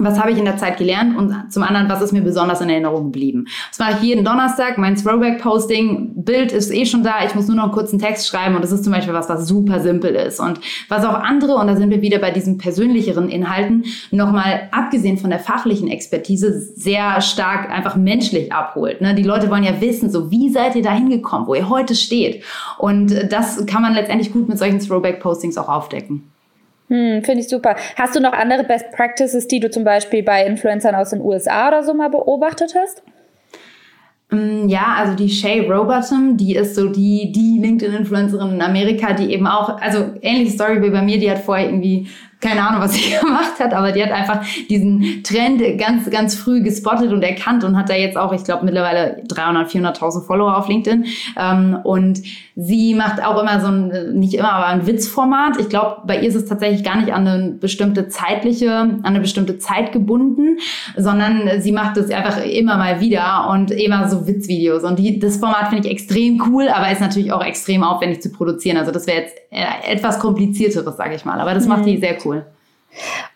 [0.05, 2.69] was habe ich in der Zeit gelernt und zum anderen, was ist mir besonders in
[2.69, 3.47] Erinnerung geblieben.
[3.77, 7.65] Das ich jeden Donnerstag, mein Throwback-Posting, Bild ist eh schon da, ich muss nur noch
[7.65, 10.59] einen kurzen Text schreiben und das ist zum Beispiel was, was super simpel ist und
[10.89, 15.29] was auch andere, und da sind wir wieder bei diesen persönlicheren Inhalten, nochmal abgesehen von
[15.29, 19.01] der fachlichen Expertise sehr stark einfach menschlich abholt.
[19.01, 19.15] Ne?
[19.15, 22.43] Die Leute wollen ja wissen, so wie seid ihr da hingekommen, wo ihr heute steht
[22.77, 26.30] und das kann man letztendlich gut mit solchen Throwback-Postings auch aufdecken.
[26.91, 27.77] Hm, Finde ich super.
[27.95, 31.69] Hast du noch andere Best Practices, die du zum Beispiel bei Influencern aus den USA
[31.69, 33.01] oder so mal beobachtet hast?
[34.29, 39.31] Mm, ja, also die Shay Robotham, die ist so die, die LinkedIn-Influencerin in Amerika, die
[39.31, 42.09] eben auch, also ähnliche Story wie bei mir, die hat vorher irgendwie
[42.41, 46.61] keine Ahnung, was sie gemacht hat, aber die hat einfach diesen Trend ganz, ganz früh
[46.61, 50.67] gespottet und erkannt und hat da jetzt auch, ich glaube, mittlerweile 300, 400.000 Follower auf
[50.67, 51.05] LinkedIn.
[51.39, 52.21] Ähm, und
[52.55, 55.59] sie macht auch immer so ein, nicht immer, aber ein Witzformat.
[55.59, 59.19] Ich glaube, bei ihr ist es tatsächlich gar nicht an eine bestimmte zeitliche, an eine
[59.19, 60.57] bestimmte Zeit gebunden,
[60.97, 64.83] sondern sie macht es einfach immer mal wieder und immer so Witzvideos.
[64.83, 68.31] Und die, das Format finde ich extrem cool, aber ist natürlich auch extrem aufwendig zu
[68.31, 68.77] produzieren.
[68.77, 71.39] Also das wäre jetzt äh, etwas komplizierteres, sage ich mal.
[71.39, 71.69] Aber das mhm.
[71.69, 72.30] macht die sehr cool.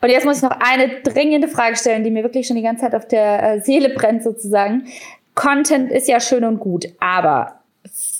[0.02, 2.84] Und jetzt muss ich noch eine dringende Frage stellen, die mir wirklich schon die ganze
[2.84, 4.86] Zeit auf der äh, Seele brennt sozusagen.
[5.34, 7.60] Content ist ja schön und gut, aber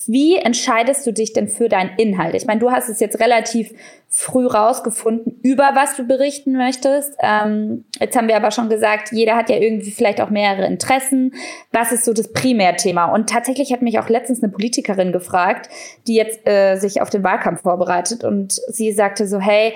[0.08, 2.36] wie entscheidest du dich denn für deinen Inhalt?
[2.36, 3.72] Ich meine, du hast es jetzt relativ
[4.08, 7.16] früh rausgefunden, über was du berichten möchtest.
[7.20, 11.34] Ähm, jetzt haben wir aber schon gesagt, jeder hat ja irgendwie vielleicht auch mehrere Interessen.
[11.72, 13.06] Was ist so das Primärthema?
[13.06, 15.70] Und tatsächlich hat mich auch letztens eine Politikerin gefragt,
[16.06, 19.74] die jetzt äh, sich auf den Wahlkampf vorbereitet und sie sagte so, hey,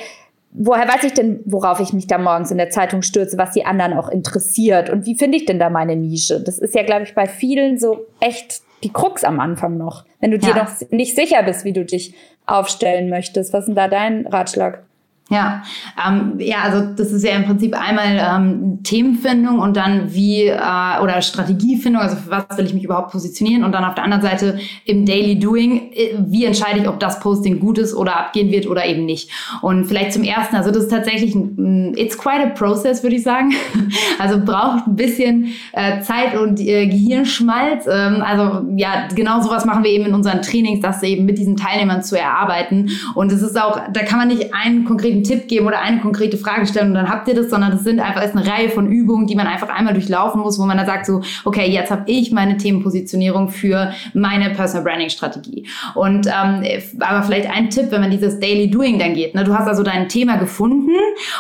[0.52, 3.66] woher weiß ich denn, worauf ich mich da morgens in der Zeitung stürze, was die
[3.66, 6.42] anderen auch interessiert und wie finde ich denn da meine Nische?
[6.42, 10.06] Das ist ja, glaube ich, bei vielen so echt die Krux am Anfang noch.
[10.20, 12.14] Wenn du dir noch nicht sicher bist, wie du dich
[12.46, 13.54] aufstellen möchtest.
[13.54, 14.84] Was ist denn da dein Ratschlag?
[15.32, 15.62] Ja,
[16.08, 21.02] ähm, ja, also das ist ja im Prinzip einmal ähm, Themenfindung und dann wie äh,
[21.04, 24.24] oder Strategiefindung, also für was will ich mich überhaupt positionieren und dann auf der anderen
[24.24, 28.50] Seite im Daily Doing, äh, wie entscheide ich, ob das Posting gut ist oder abgehen
[28.50, 29.30] wird oder eben nicht.
[29.62, 33.24] Und vielleicht zum ersten, also das ist tatsächlich ein, it's quite a process, würde ich
[33.24, 33.54] sagen.
[34.18, 37.88] Also braucht ein bisschen äh, Zeit und äh, Gehirnschmalz.
[37.88, 41.56] Ähm, also ja, genau sowas machen wir eben in unseren Trainings, das eben mit diesen
[41.56, 42.90] Teilnehmern zu erarbeiten.
[43.16, 46.00] Und es ist auch, da kann man nicht einen konkreten konkreten Tipp geben oder eine
[46.00, 48.70] konkrete Frage stellen und dann habt ihr das, sondern das sind einfach ist eine Reihe
[48.70, 51.92] von Übungen, die man einfach einmal durchlaufen muss, wo man dann sagt so, okay, jetzt
[51.92, 55.68] habe ich meine Themenpositionierung für meine Personal Branding Strategie.
[55.96, 56.64] Und ähm,
[57.00, 59.36] aber vielleicht ein Tipp, wenn man dieses Daily Doing dann geht.
[59.36, 59.44] Ne?
[59.44, 60.92] Du hast also dein Thema gefunden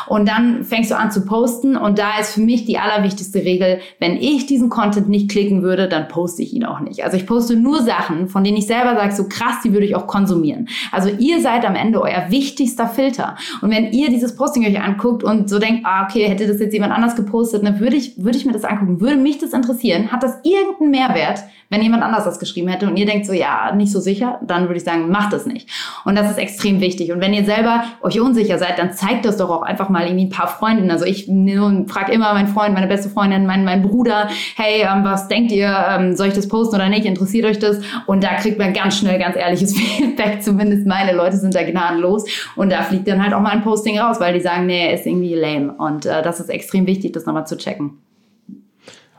[0.07, 3.79] und dann fängst du an zu posten und da ist für mich die allerwichtigste Regel,
[3.99, 7.03] wenn ich diesen Content nicht klicken würde, dann poste ich ihn auch nicht.
[7.03, 9.95] Also ich poste nur Sachen, von denen ich selber sage, so krass, die würde ich
[9.95, 10.67] auch konsumieren.
[10.91, 13.35] Also ihr seid am Ende euer wichtigster Filter.
[13.61, 16.59] Und Und wenn ihr dieses Posting euch anguckt und so denkt, ah, okay, hätte das
[16.59, 19.53] jetzt jemand anders gepostet, dann würde ich, würde ich mir das angucken, würde mich das
[19.53, 20.11] interessieren.
[20.11, 21.43] Hat das irgendeinen Mehrwert?
[21.71, 24.63] Wenn jemand anders das geschrieben hätte und ihr denkt so, ja, nicht so sicher, dann
[24.63, 25.69] würde ich sagen, macht das nicht.
[26.03, 27.11] Und das ist extrem wichtig.
[27.11, 30.25] Und wenn ihr selber euch unsicher seid, dann zeigt das doch auch einfach mal irgendwie
[30.25, 30.89] ein paar Freundinnen.
[30.89, 35.27] Also ich frage immer meinen Freund, meine beste Freundin, meinen, meinen Bruder, hey, ähm, was
[35.27, 37.05] denkt ihr, ähm, soll ich das posten oder nicht?
[37.05, 37.81] Interessiert euch das?
[38.07, 40.41] Und da kriegt man ganz schnell ganz ehrliches Feedback.
[40.41, 42.25] Zumindest meine Leute sind da gnadenlos.
[42.55, 45.05] Und da fliegt dann halt auch mal ein Posting raus, weil die sagen, nee, ist
[45.05, 45.73] irgendwie lame.
[45.73, 47.99] Und äh, das ist extrem wichtig, das nochmal zu checken.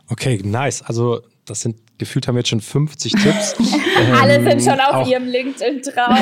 [0.08, 0.82] Okay, nice.
[0.82, 3.54] Also das sind gefühlt haben wir jetzt schon 50 Tipps.
[3.58, 6.18] ähm, Alle sind schon auf auch, ihrem LinkedIn drauf.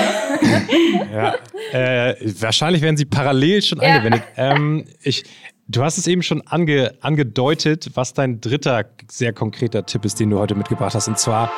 [1.13, 1.35] ja,
[1.73, 3.97] äh, wahrscheinlich werden sie parallel schon ja.
[3.97, 4.23] angewendet.
[4.37, 5.25] Ähm, ich,
[5.69, 10.31] du hast es eben schon ange, angedeutet, was dein dritter sehr konkreter Tipp ist, den
[10.31, 11.09] du heute mitgebracht hast.
[11.09, 11.51] Und zwar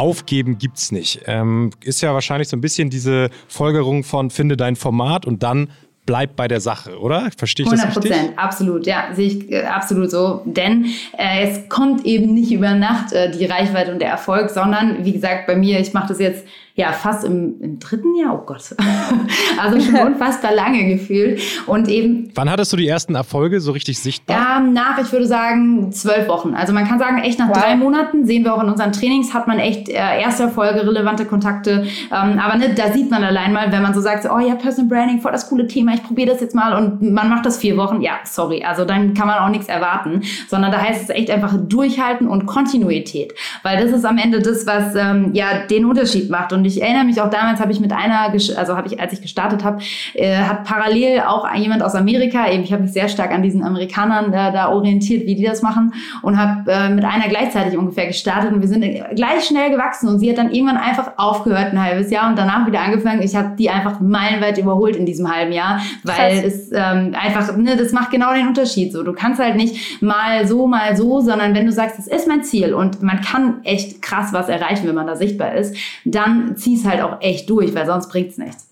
[0.00, 1.20] Aufgeben gibt's nicht.
[1.26, 5.68] Ähm, ist ja wahrscheinlich so ein bisschen diese Folgerung von finde dein Format und dann
[6.10, 7.30] bleibt bei der Sache, oder?
[7.38, 8.12] Verstehe ich 100 das richtig?
[8.12, 10.42] 100 Prozent, absolut, ja, sehe ich äh, absolut so.
[10.44, 15.04] Denn äh, es kommt eben nicht über Nacht äh, die Reichweite und der Erfolg, sondern
[15.04, 16.44] wie gesagt, bei mir, ich mache das jetzt
[16.80, 18.74] ja fast im, im dritten Jahr, oh Gott,
[19.60, 21.40] also schon unfassbar lange gefühlt.
[21.66, 22.30] Und eben.
[22.34, 24.58] Wann hattest du die ersten Erfolge so richtig sichtbar?
[24.58, 26.54] Ähm, nach, ich würde sagen, zwölf Wochen.
[26.54, 27.58] Also man kann sagen, echt nach wow.
[27.58, 31.24] drei Monaten sehen wir auch in unseren Trainings, hat man echt äh, erste Erfolge, relevante
[31.24, 31.86] Kontakte.
[32.10, 34.54] Ähm, aber ne, da sieht man allein mal, wenn man so sagt, so, oh ja,
[34.54, 37.58] Personal Branding, voll das coole Thema, ich probiere das jetzt mal und man macht das
[37.58, 41.10] vier Wochen, ja, sorry, also dann kann man auch nichts erwarten, sondern da heißt es
[41.10, 45.84] echt einfach durchhalten und Kontinuität, weil das ist am Ende das, was ähm, ja den
[45.84, 46.52] Unterschied macht.
[46.52, 49.22] Und ich erinnere mich auch damals, habe ich mit einer, also habe ich, als ich
[49.22, 49.82] gestartet habe,
[50.14, 53.62] äh, hat parallel auch jemand aus Amerika, eben ich habe mich sehr stark an diesen
[53.62, 58.06] Amerikanern äh, da orientiert, wie die das machen und habe äh, mit einer gleichzeitig ungefähr
[58.06, 58.82] gestartet und wir sind
[59.14, 62.66] gleich schnell gewachsen und sie hat dann irgendwann einfach aufgehört ein halbes Jahr und danach
[62.66, 63.22] wieder angefangen.
[63.22, 66.52] Ich habe die einfach meilenweit überholt in diesem halben Jahr, weil Krass.
[66.52, 68.92] es ähm, einfach, ne, das macht genau den Unterschied.
[68.92, 72.26] So, du kannst halt nicht mal so, mal so, sondern wenn du sagst, das ist
[72.26, 76.56] mein Ziel und man kann echt krass was erreichen, wenn man da sichtbar ist, dann
[76.56, 78.69] zieh's halt auch echt durch, weil sonst bringt's nichts.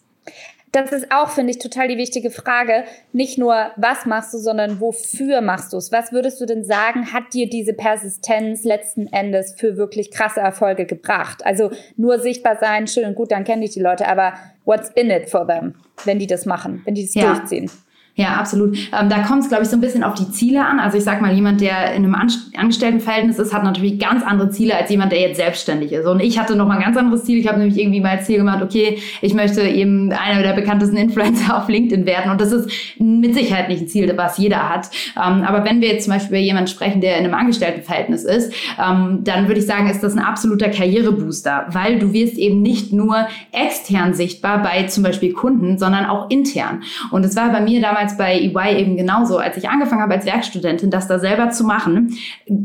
[0.72, 2.84] Das ist auch, finde ich, total die wichtige Frage.
[3.12, 5.92] Nicht nur, was machst du, sondern wofür machst du es?
[5.92, 10.84] Was würdest du denn sagen, hat dir diese Persistenz letzten Endes für wirklich krasse Erfolge
[10.84, 11.44] gebracht?
[11.44, 15.10] Also nur sichtbar sein, schön und gut, dann kenne ich die Leute, aber what's in
[15.10, 17.32] it for them, wenn die das machen, wenn die das ja.
[17.32, 17.70] durchziehen?
[18.18, 18.76] Ja, absolut.
[18.76, 20.80] Ähm, da kommt es, glaube ich, so ein bisschen auf die Ziele an.
[20.80, 22.16] Also ich sage mal, jemand, der in einem
[22.56, 26.04] Angestelltenverhältnis ist, hat natürlich ganz andere Ziele als jemand, der jetzt selbstständig ist.
[26.04, 27.38] Und ich hatte noch mal ein ganz anderes Ziel.
[27.38, 30.96] Ich habe nämlich irgendwie mal als Ziel gemacht, okay, ich möchte eben einer der bekanntesten
[30.96, 32.32] Influencer auf LinkedIn werden.
[32.32, 34.90] Und das ist mit Sicherheit nicht ein Ziel, was jeder hat.
[35.16, 38.52] Ähm, aber wenn wir jetzt zum Beispiel über jemanden sprechen, der in einem Angestelltenverhältnis ist,
[38.84, 42.92] ähm, dann würde ich sagen, ist das ein absoluter Karrierebooster, weil du wirst eben nicht
[42.92, 46.82] nur extern sichtbar bei zum Beispiel Kunden, sondern auch intern.
[47.12, 50.14] Und es war bei mir damals damals bei EY eben genauso, als ich angefangen habe
[50.14, 52.16] als Werkstudentin, das da selber zu machen.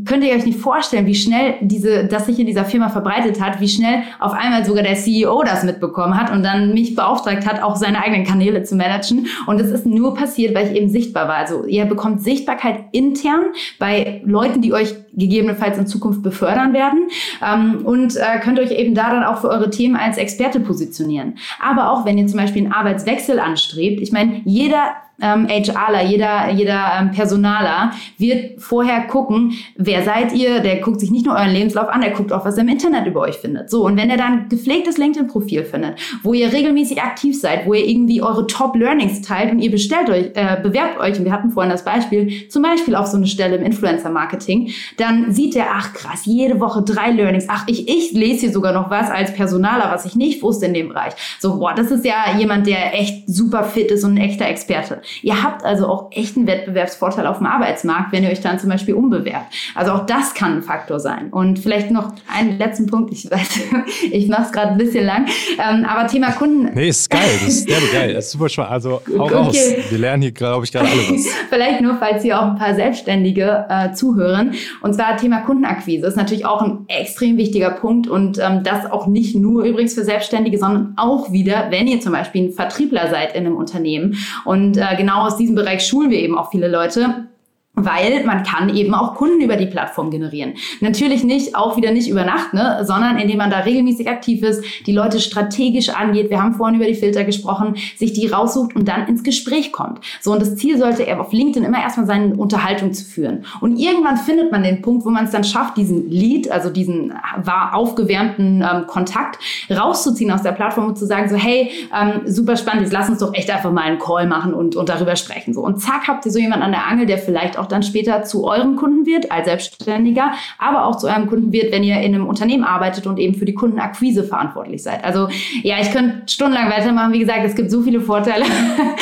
[0.04, 3.60] Könnt ihr euch nicht vorstellen, wie schnell diese, das sich in dieser Firma verbreitet hat,
[3.60, 7.62] wie schnell auf einmal sogar der CEO das mitbekommen hat und dann mich beauftragt hat,
[7.62, 9.26] auch seine eigenen Kanäle zu managen.
[9.46, 11.36] Und es ist nur passiert, weil ich eben sichtbar war.
[11.36, 13.44] Also ihr bekommt Sichtbarkeit intern
[13.78, 17.08] bei Leuten, die euch gegebenenfalls in Zukunft befördern werden
[17.44, 21.34] ähm, und äh, könnt euch eben da dann auch für eure Themen als Experte positionieren.
[21.60, 26.50] Aber auch wenn ihr zum Beispiel einen Arbeitswechsel anstrebt, ich meine, jeder ähm, HRler, jeder,
[26.50, 31.52] jeder ähm, Personaler wird vorher gucken, wer seid ihr, der guckt sich nicht nur euren
[31.52, 33.70] Lebenslauf an, der guckt auch, was er im Internet über euch findet.
[33.70, 37.86] So, und wenn er dann gepflegtes LinkedIn-Profil findet, wo ihr regelmäßig aktiv seid, wo ihr
[37.86, 41.70] irgendwie eure Top-Learnings teilt und ihr bestellt euch, äh, bewerbt euch, und wir hatten vorhin
[41.70, 46.22] das Beispiel, zum Beispiel auf so eine Stelle im Influencer-Marketing, dann sieht er, ach krass,
[46.24, 50.04] jede Woche drei Learnings, ach, ich, ich lese hier sogar noch was als Personaler, was
[50.04, 51.14] ich nicht wusste in dem Bereich.
[51.38, 55.02] So, boah, das ist ja jemand, der echt super fit ist und ein echter Experte.
[55.22, 58.94] Ihr habt also auch echten Wettbewerbsvorteil auf dem Arbeitsmarkt, wenn ihr euch dann zum Beispiel
[58.94, 59.52] umbewerbt.
[59.74, 61.30] Also auch das kann ein Faktor sein.
[61.30, 63.12] Und vielleicht noch einen letzten Punkt.
[63.12, 63.60] Ich weiß,
[64.10, 65.26] ich mache es gerade ein bisschen lang.
[65.58, 66.70] Ähm, aber Thema Kunden.
[66.74, 67.22] Nee, ist geil.
[67.22, 68.14] Das ist sehr geil.
[68.14, 68.72] Das ist super spannend.
[68.72, 69.34] Also hau okay.
[69.34, 69.56] raus.
[69.90, 71.26] Wir lernen hier, glaube ich, gerade alle was.
[71.48, 74.54] vielleicht nur, falls hier auch ein paar Selbstständige äh, zuhören.
[74.82, 76.06] Und zwar Thema Kundenakquise.
[76.06, 78.08] Ist natürlich auch ein extrem wichtiger Punkt.
[78.08, 82.12] Und ähm, das auch nicht nur übrigens für Selbstständige, sondern auch wieder, wenn ihr zum
[82.12, 84.16] Beispiel ein Vertriebler seid in einem Unternehmen.
[84.44, 87.28] Und äh, genau aus diesem Bereich schulen wir eben auch viele Leute
[87.76, 90.54] weil man kann eben auch Kunden über die Plattform generieren.
[90.80, 94.64] Natürlich nicht, auch wieder nicht über Nacht, ne, sondern indem man da regelmäßig aktiv ist,
[94.86, 96.30] die Leute strategisch angeht.
[96.30, 100.00] Wir haben vorhin über die Filter gesprochen, sich die raussucht und dann ins Gespräch kommt.
[100.20, 103.44] So, und das Ziel sollte er auf LinkedIn immer erstmal sein, Unterhaltung zu führen.
[103.60, 107.12] Und irgendwann findet man den Punkt, wo man es dann schafft, diesen Lead, also diesen
[107.36, 109.38] war aufgewärmten ähm, Kontakt
[109.70, 113.18] rauszuziehen aus der Plattform und zu sagen so, hey, ähm, super spannend, jetzt lass uns
[113.18, 115.54] doch echt einfach mal einen Call machen und, und darüber sprechen.
[115.54, 117.82] So, und zack, habt ihr so jemanden an der Angel, der vielleicht auch auch dann
[117.82, 121.96] später zu eurem Kunden wird als Selbstständiger, aber auch zu eurem Kunden wird, wenn ihr
[121.96, 125.02] in einem Unternehmen arbeitet und eben für die Kundenakquise verantwortlich seid.
[125.04, 125.28] Also
[125.62, 127.12] ja, ich könnte stundenlang weitermachen.
[127.12, 128.44] Wie gesagt, es gibt so viele Vorteile.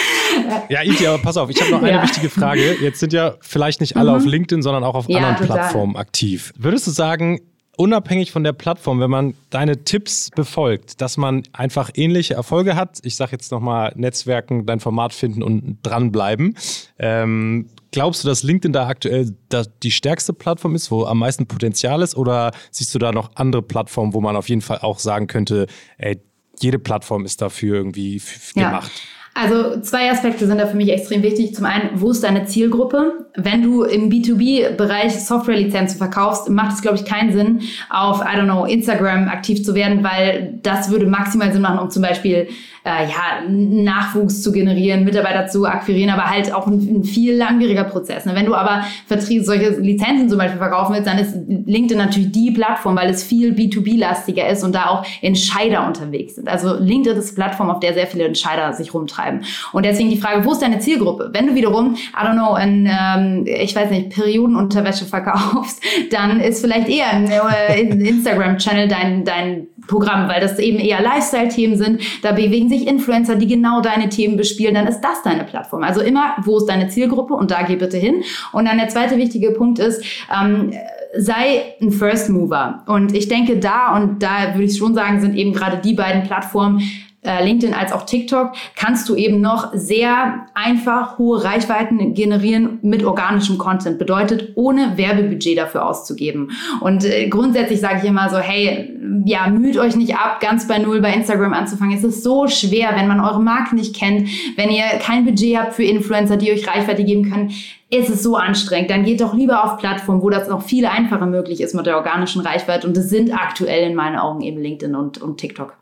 [0.68, 2.02] ja, Iti, aber pass auf, ich habe noch eine ja.
[2.02, 2.76] wichtige Frage.
[2.80, 4.16] Jetzt sind ja vielleicht nicht alle mhm.
[4.16, 5.56] auf LinkedIn, sondern auch auf ja, anderen total.
[5.56, 6.52] Plattformen aktiv.
[6.56, 7.40] Würdest du sagen,
[7.76, 12.98] unabhängig von der Plattform, wenn man deine Tipps befolgt, dass man einfach ähnliche Erfolge hat,
[13.02, 16.56] ich sage jetzt nochmal Netzwerken, dein Format finden und dranbleiben,
[16.98, 19.34] ähm, glaubst du, dass LinkedIn da aktuell
[19.82, 22.16] die stärkste Plattform ist, wo am meisten Potenzial ist?
[22.16, 25.66] Oder siehst du da noch andere Plattformen, wo man auf jeden Fall auch sagen könnte,
[25.98, 26.20] ey,
[26.58, 28.20] jede Plattform ist dafür irgendwie
[28.54, 28.90] gemacht?
[28.94, 29.22] Ja.
[29.34, 31.54] Also zwei Aspekte sind da für mich extrem wichtig.
[31.54, 33.26] Zum einen, wo ist deine Zielgruppe?
[33.34, 38.44] Wenn du im B2B-Bereich Softwarelizenzen verkaufst, macht es, glaube ich, keinen Sinn, auf, I don't
[38.44, 42.48] know, Instagram aktiv zu werden, weil das würde maximal Sinn machen, um zum Beispiel
[42.84, 47.84] äh, ja, Nachwuchs zu generieren, Mitarbeiter zu akquirieren, aber halt auch ein, ein viel langwieriger
[47.84, 48.24] Prozess.
[48.24, 48.34] Ne?
[48.34, 52.50] Wenn du aber Vertrieb, solche Lizenzen zum Beispiel verkaufen willst, dann ist LinkedIn natürlich die
[52.50, 56.48] Plattform, weil es viel B2B-lastiger ist und da auch Entscheider unterwegs sind.
[56.48, 59.44] Also LinkedIn ist die Plattform, auf der sehr viele Entscheider sich rumtreiben.
[59.72, 61.30] Und deswegen die Frage, wo ist deine Zielgruppe?
[61.32, 66.60] Wenn du wiederum, I don't know, in, ähm, ich weiß nicht, Periodenunterwäsche verkaufst, dann ist
[66.60, 72.02] vielleicht eher ein äh, Instagram-Channel dein, dein Programm, weil das eben eher Lifestyle-Themen sind.
[72.22, 74.74] Da bewegen sich Influencer, die genau deine Themen bespielen.
[74.74, 75.82] Dann ist das deine Plattform.
[75.82, 78.22] Also immer, wo ist deine Zielgruppe und da geh bitte hin.
[78.52, 80.04] Und dann der zweite wichtige Punkt ist,
[80.34, 80.72] ähm,
[81.16, 82.82] sei ein First Mover.
[82.86, 86.22] Und ich denke da, und da würde ich schon sagen, sind eben gerade die beiden
[86.22, 86.82] Plattformen,
[87.24, 93.04] äh, LinkedIn als auch TikTok, kannst du eben noch sehr einfach hohe Reichweiten generieren mit
[93.04, 93.98] organischem Content.
[93.98, 96.50] Bedeutet, ohne Werbebudget dafür auszugeben.
[96.80, 100.78] Und äh, grundsätzlich sage ich immer so, hey, ja, müht euch nicht ab, ganz bei
[100.78, 101.96] Null bei Instagram anzufangen.
[101.96, 105.74] Es ist so schwer, wenn man eure Marke nicht kennt, wenn ihr kein Budget habt
[105.74, 107.52] für Influencer, die euch Reichweite geben können
[107.94, 108.88] ist es so anstrengend.
[108.88, 111.96] Dann geht doch lieber auf Plattformen, wo das noch viel einfacher möglich ist mit der
[111.96, 112.86] organischen Reichweite.
[112.86, 115.76] Und das sind aktuell in meinen Augen eben LinkedIn und, und TikTok.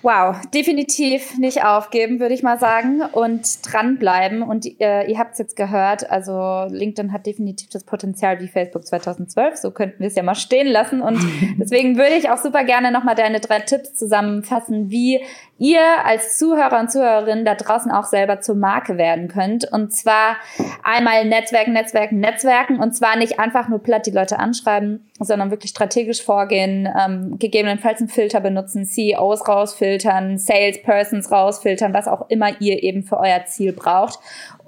[0.00, 4.42] Wow, definitiv nicht aufgeben, würde ich mal sagen, und dranbleiben.
[4.42, 8.86] Und äh, ihr habt es jetzt gehört, also LinkedIn hat definitiv das Potenzial wie Facebook
[8.86, 9.56] 2012.
[9.56, 11.02] So könnten wir es ja mal stehen lassen.
[11.02, 11.18] Und
[11.58, 15.20] deswegen würde ich auch super gerne nochmal deine drei Tipps zusammenfassen, wie
[15.58, 19.70] ihr als Zuhörer und Zuhörerin da draußen auch selber zur Marke werden könnt.
[19.70, 20.36] Und zwar
[20.84, 22.78] einmal Netzwerken, Netzwerken, Netzwerken.
[22.78, 28.00] Und zwar nicht einfach nur platt die Leute anschreiben, sondern wirklich strategisch vorgehen, ähm, gegebenenfalls
[28.00, 33.72] einen Filter benutzen, CEOs rausfiltern, Salespersons rausfiltern, was auch immer ihr eben für euer Ziel
[33.72, 34.20] braucht.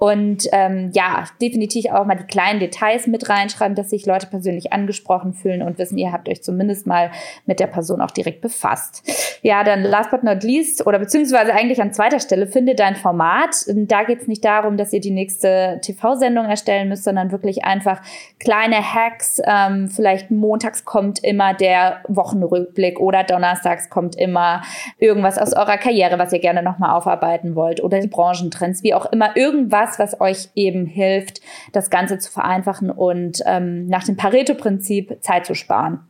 [0.03, 4.73] Und ähm, ja, definitiv auch mal die kleinen Details mit reinschreiben, dass sich Leute persönlich
[4.73, 7.11] angesprochen fühlen und wissen, ihr habt euch zumindest mal
[7.45, 9.03] mit der Person auch direkt befasst.
[9.43, 13.55] Ja, dann last but not least, oder beziehungsweise eigentlich an zweiter Stelle, finde dein Format.
[13.67, 18.01] Da geht es nicht darum, dass ihr die nächste TV-Sendung erstellen müsst, sondern wirklich einfach
[18.39, 19.39] kleine Hacks.
[19.45, 24.63] Ähm, vielleicht montags kommt immer der Wochenrückblick oder donnerstags kommt immer
[24.97, 29.05] irgendwas aus eurer Karriere, was ihr gerne nochmal aufarbeiten wollt oder die Branchentrends, wie auch
[29.11, 34.17] immer, irgendwas, das, was euch eben hilft, das Ganze zu vereinfachen und ähm, nach dem
[34.17, 36.07] Pareto-Prinzip Zeit zu sparen.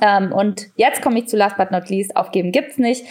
[0.00, 2.16] Ähm, und jetzt komme ich zu last but not least.
[2.16, 3.04] Aufgeben gibt's nicht.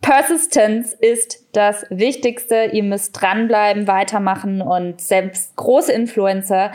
[0.00, 2.70] Persistence ist das Wichtigste.
[2.72, 6.72] Ihr müsst dranbleiben, weitermachen und selbst große Influencer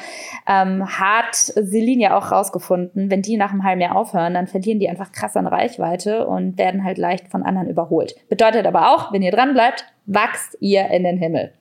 [0.48, 4.80] ähm, hat Celine ja auch rausgefunden, wenn die nach einem halben Jahr aufhören, dann verlieren
[4.80, 8.16] die einfach krass an Reichweite und werden halt leicht von anderen überholt.
[8.30, 11.54] Bedeutet aber auch, wenn ihr dranbleibt, wachst ihr in den Himmel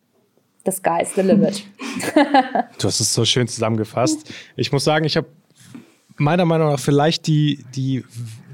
[0.65, 1.65] the sky's the limit.
[2.79, 4.33] du hast es so schön zusammengefasst.
[4.57, 5.29] Ich muss sagen, ich habe
[6.17, 8.05] meiner Meinung nach vielleicht die, die,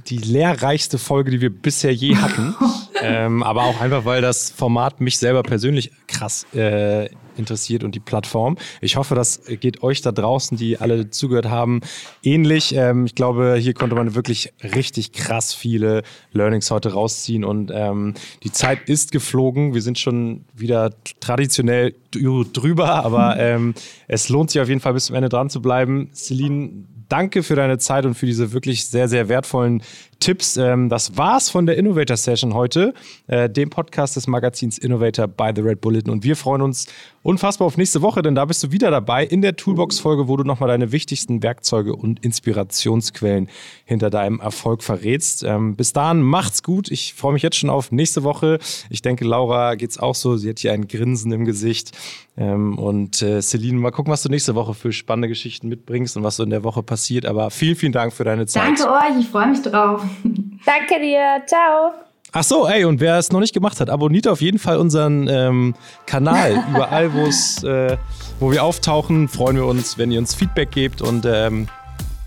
[0.08, 2.54] die lehrreichste Folge, die wir bisher je hatten.
[3.02, 8.00] ähm, aber auch einfach, weil das Format mich selber persönlich krass äh, interessiert und die
[8.00, 8.56] Plattform.
[8.80, 11.80] Ich hoffe, das geht euch da draußen, die alle zugehört haben,
[12.22, 12.74] ähnlich.
[12.74, 16.02] Ähm, ich glaube, hier konnte man wirklich richtig krass viele
[16.32, 19.74] Learnings heute rausziehen und ähm, die Zeit ist geflogen.
[19.74, 23.74] Wir sind schon wieder traditionell drüber, aber ähm,
[24.08, 26.10] es lohnt sich auf jeden Fall bis zum Ende dran zu bleiben.
[26.14, 29.82] Celine, danke für deine Zeit und für diese wirklich sehr, sehr wertvollen
[30.20, 30.56] Tipps.
[30.56, 32.94] Ähm, das war's von der Innovator Session heute,
[33.28, 36.10] äh, dem Podcast des Magazins Innovator by The Red Bulletin.
[36.10, 36.86] Und wir freuen uns
[37.22, 40.44] unfassbar auf nächste Woche, denn da bist du wieder dabei in der Toolbox-Folge, wo du
[40.44, 43.48] nochmal deine wichtigsten Werkzeuge und Inspirationsquellen
[43.84, 45.44] hinter deinem Erfolg verrätst.
[45.44, 46.90] Ähm, bis dahin, macht's gut.
[46.90, 48.58] Ich freue mich jetzt schon auf nächste Woche.
[48.90, 50.36] Ich denke, Laura geht's auch so.
[50.36, 51.96] Sie hat hier ein Grinsen im Gesicht.
[52.36, 56.22] Ähm, und äh, Celine, mal gucken, was du nächste Woche für spannende Geschichten mitbringst und
[56.22, 57.26] was so in der Woche passiert.
[57.26, 58.62] Aber vielen, vielen Dank für deine Zeit.
[58.62, 60.07] Danke euch, ich freue mich drauf.
[60.66, 61.42] Danke dir.
[61.46, 61.92] Ciao.
[62.32, 65.28] Ach so, ey, und wer es noch nicht gemacht hat, abonniert auf jeden Fall unseren
[65.28, 65.74] ähm,
[66.06, 66.62] Kanal.
[66.70, 67.96] Überall, äh,
[68.38, 71.68] wo wir auftauchen, freuen wir uns, wenn ihr uns Feedback gebt und ähm,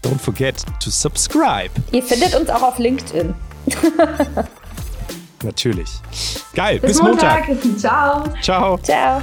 [0.03, 1.69] don't forget to subscribe.
[1.91, 3.33] Ihr findet uns auch auf LinkedIn.
[5.43, 5.89] Natürlich.
[6.53, 7.47] Geil, bis, bis Montag.
[7.47, 7.79] Montag.
[7.79, 8.23] Ciao.
[8.41, 8.77] Ciao.
[8.79, 9.21] Ciao.